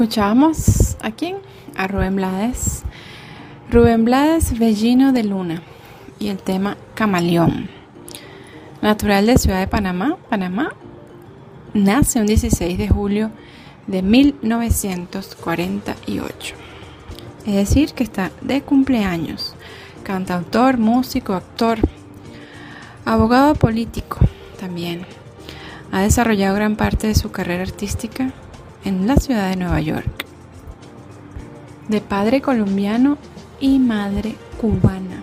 Y 0.00 0.04
escuchamos 0.04 0.96
a 1.02 1.10
quién? 1.10 1.36
A 1.76 1.86
Rubén 1.86 2.16
Blades. 2.16 2.84
Rubén 3.70 4.06
Blades 4.06 4.58
Bellino 4.58 5.12
de 5.12 5.24
Luna 5.24 5.60
y 6.18 6.28
el 6.28 6.38
tema 6.38 6.78
Camaleón. 6.94 7.68
Natural 8.80 9.26
de 9.26 9.36
Ciudad 9.36 9.60
de 9.60 9.66
Panamá, 9.66 10.16
Panamá, 10.30 10.72
nace 11.74 12.18
un 12.18 12.24
16 12.24 12.78
de 12.78 12.88
julio 12.88 13.30
de 13.88 14.00
1948. 14.00 16.54
Es 17.44 17.54
decir, 17.54 17.92
que 17.92 18.04
está 18.04 18.30
de 18.40 18.62
cumpleaños. 18.62 19.54
Cantautor, 20.02 20.78
músico, 20.78 21.34
actor, 21.34 21.78
abogado 23.04 23.54
político 23.54 24.18
también. 24.58 25.04
Ha 25.92 26.00
desarrollado 26.00 26.54
gran 26.54 26.76
parte 26.76 27.06
de 27.06 27.14
su 27.14 27.30
carrera 27.30 27.64
artística 27.64 28.32
en 28.84 29.06
la 29.06 29.16
ciudad 29.16 29.50
de 29.50 29.56
Nueva 29.56 29.80
York. 29.80 30.24
De 31.88 32.00
padre 32.00 32.40
colombiano 32.40 33.18
y 33.60 33.78
madre 33.78 34.36
cubana. 34.60 35.22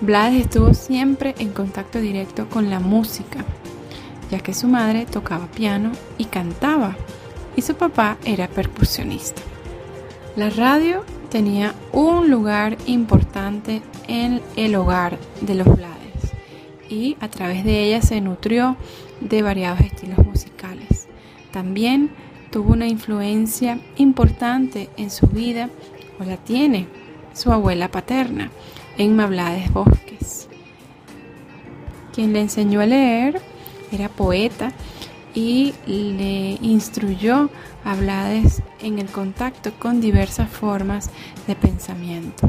Blades 0.00 0.42
estuvo 0.42 0.72
siempre 0.72 1.34
en 1.38 1.50
contacto 1.50 2.00
directo 2.00 2.48
con 2.48 2.70
la 2.70 2.80
música, 2.80 3.44
ya 4.30 4.40
que 4.40 4.54
su 4.54 4.66
madre 4.66 5.04
tocaba 5.06 5.46
piano 5.46 5.92
y 6.16 6.24
cantaba, 6.24 6.96
y 7.56 7.62
su 7.62 7.74
papá 7.74 8.16
era 8.24 8.48
percusionista. 8.48 9.42
La 10.36 10.48
radio 10.48 11.04
tenía 11.28 11.74
un 11.92 12.30
lugar 12.30 12.78
importante 12.86 13.82
en 14.08 14.40
el 14.56 14.74
hogar 14.74 15.18
de 15.40 15.54
los 15.54 15.66
Blades 15.66 16.32
y 16.88 17.16
a 17.20 17.28
través 17.28 17.64
de 17.64 17.84
ella 17.84 18.02
se 18.02 18.20
nutrió 18.20 18.76
de 19.20 19.42
variados 19.42 19.80
estilos 19.80 20.18
musicales. 20.18 21.08
También 21.52 22.10
tuvo 22.50 22.72
una 22.72 22.86
influencia 22.86 23.78
importante 23.96 24.88
en 24.96 25.10
su 25.10 25.26
vida, 25.26 25.70
o 26.18 26.24
la 26.24 26.36
tiene, 26.36 26.86
su 27.32 27.52
abuela 27.52 27.90
paterna, 27.90 28.50
Emma 28.98 29.26
Blades 29.26 29.72
Bosques. 29.72 30.48
Quien 32.14 32.32
le 32.32 32.40
enseñó 32.40 32.80
a 32.80 32.86
leer 32.86 33.40
era 33.92 34.08
poeta 34.08 34.72
y 35.34 35.74
le 35.86 36.58
instruyó 36.60 37.50
a 37.84 37.94
Blades 37.94 38.62
en 38.82 38.98
el 38.98 39.06
contacto 39.06 39.72
con 39.78 40.00
diversas 40.00 40.50
formas 40.50 41.10
de 41.46 41.54
pensamiento. 41.54 42.48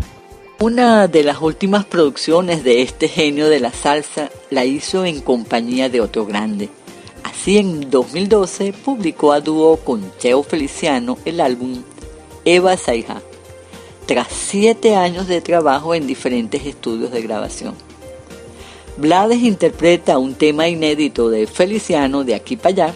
Una 0.59 1.07
de 1.07 1.23
las 1.23 1.41
últimas 1.41 1.85
producciones 1.85 2.63
de 2.63 2.81
este 2.81 3.07
genio 3.07 3.49
de 3.49 3.59
la 3.59 3.71
salsa 3.71 4.29
la 4.49 4.65
hizo 4.65 5.05
en 5.05 5.21
compañía 5.21 5.89
de 5.89 6.01
otro 6.01 6.25
grande. 6.25 6.69
Así 7.41 7.57
en 7.57 7.89
2012 7.89 8.71
publicó 8.71 9.31
a 9.31 9.41
dúo 9.41 9.77
con 9.77 10.11
Cheo 10.19 10.43
Feliciano 10.43 11.17
el 11.25 11.39
álbum 11.39 11.81
Eva 12.45 12.77
Saija, 12.77 13.23
tras 14.05 14.27
siete 14.31 14.95
años 14.95 15.27
de 15.27 15.41
trabajo 15.41 15.95
en 15.95 16.05
diferentes 16.05 16.67
estudios 16.67 17.09
de 17.09 17.23
grabación. 17.23 17.73
Blades 18.95 19.41
interpreta 19.41 20.19
un 20.19 20.35
tema 20.35 20.67
inédito 20.67 21.31
de 21.31 21.47
Feliciano 21.47 22.23
de 22.23 22.35
aquí 22.35 22.57
para 22.57 22.69
allá 22.69 22.95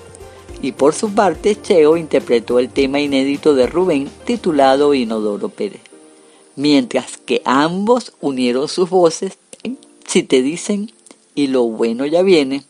y 0.62 0.74
por 0.74 0.94
su 0.94 1.12
parte 1.16 1.60
Cheo 1.60 1.98
interpretó 1.98 2.60
el 2.60 2.70
tema 2.70 3.00
inédito 3.00 3.56
de 3.56 3.66
Rubén 3.66 4.12
titulado 4.26 4.94
Inodoro 4.94 5.50
Pérez. 5.50 5.82
Mientras 6.56 7.18
que 7.18 7.42
ambos 7.46 8.14
unieron 8.22 8.68
sus 8.68 8.92
voces, 8.92 9.40
si 10.06 10.22
te 10.22 10.44
dicen 10.44 10.92
y 11.34 11.48
lo 11.48 11.64
bueno 11.64 12.06
ya 12.06 12.22
viene, 12.22 12.64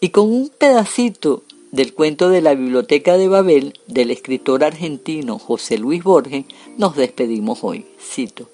y 0.00 0.10
con 0.10 0.30
un 0.30 0.48
pedacito 0.48 1.42
del 1.72 1.92
cuento 1.92 2.28
de 2.28 2.40
la 2.40 2.54
Biblioteca 2.54 3.16
de 3.16 3.28
Babel 3.28 3.78
del 3.86 4.10
escritor 4.10 4.64
argentino 4.64 5.38
José 5.38 5.78
Luis 5.78 6.02
Borges, 6.02 6.44
nos 6.76 6.96
despedimos 6.96 7.60
hoy. 7.62 7.86
Cito. 8.00 8.48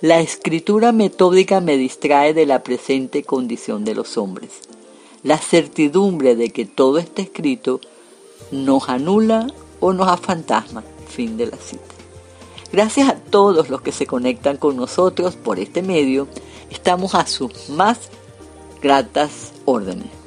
La 0.00 0.20
escritura 0.20 0.92
metódica 0.92 1.60
me 1.60 1.76
distrae 1.76 2.32
de 2.32 2.46
la 2.46 2.62
presente 2.62 3.22
condición 3.22 3.84
de 3.84 3.94
los 3.94 4.16
hombres. 4.16 4.50
La 5.22 5.36
certidumbre 5.36 6.36
de 6.36 6.50
que 6.50 6.64
todo 6.64 6.98
está 6.98 7.20
escrito 7.20 7.80
nos 8.50 8.88
anula 8.88 9.48
o 9.80 9.92
nos 9.92 10.08
afantasma. 10.08 10.84
Fin 11.08 11.36
de 11.36 11.46
la 11.46 11.56
cita. 11.58 11.82
Gracias 12.72 13.08
a 13.08 13.16
todos 13.16 13.68
los 13.68 13.82
que 13.82 13.92
se 13.92 14.06
conectan 14.06 14.56
con 14.56 14.76
nosotros 14.76 15.34
por 15.34 15.58
este 15.58 15.82
medio, 15.82 16.28
estamos 16.70 17.14
a 17.16 17.26
sus 17.26 17.68
más 17.68 17.98
gratas 18.80 19.52
órdenes. 19.64 20.19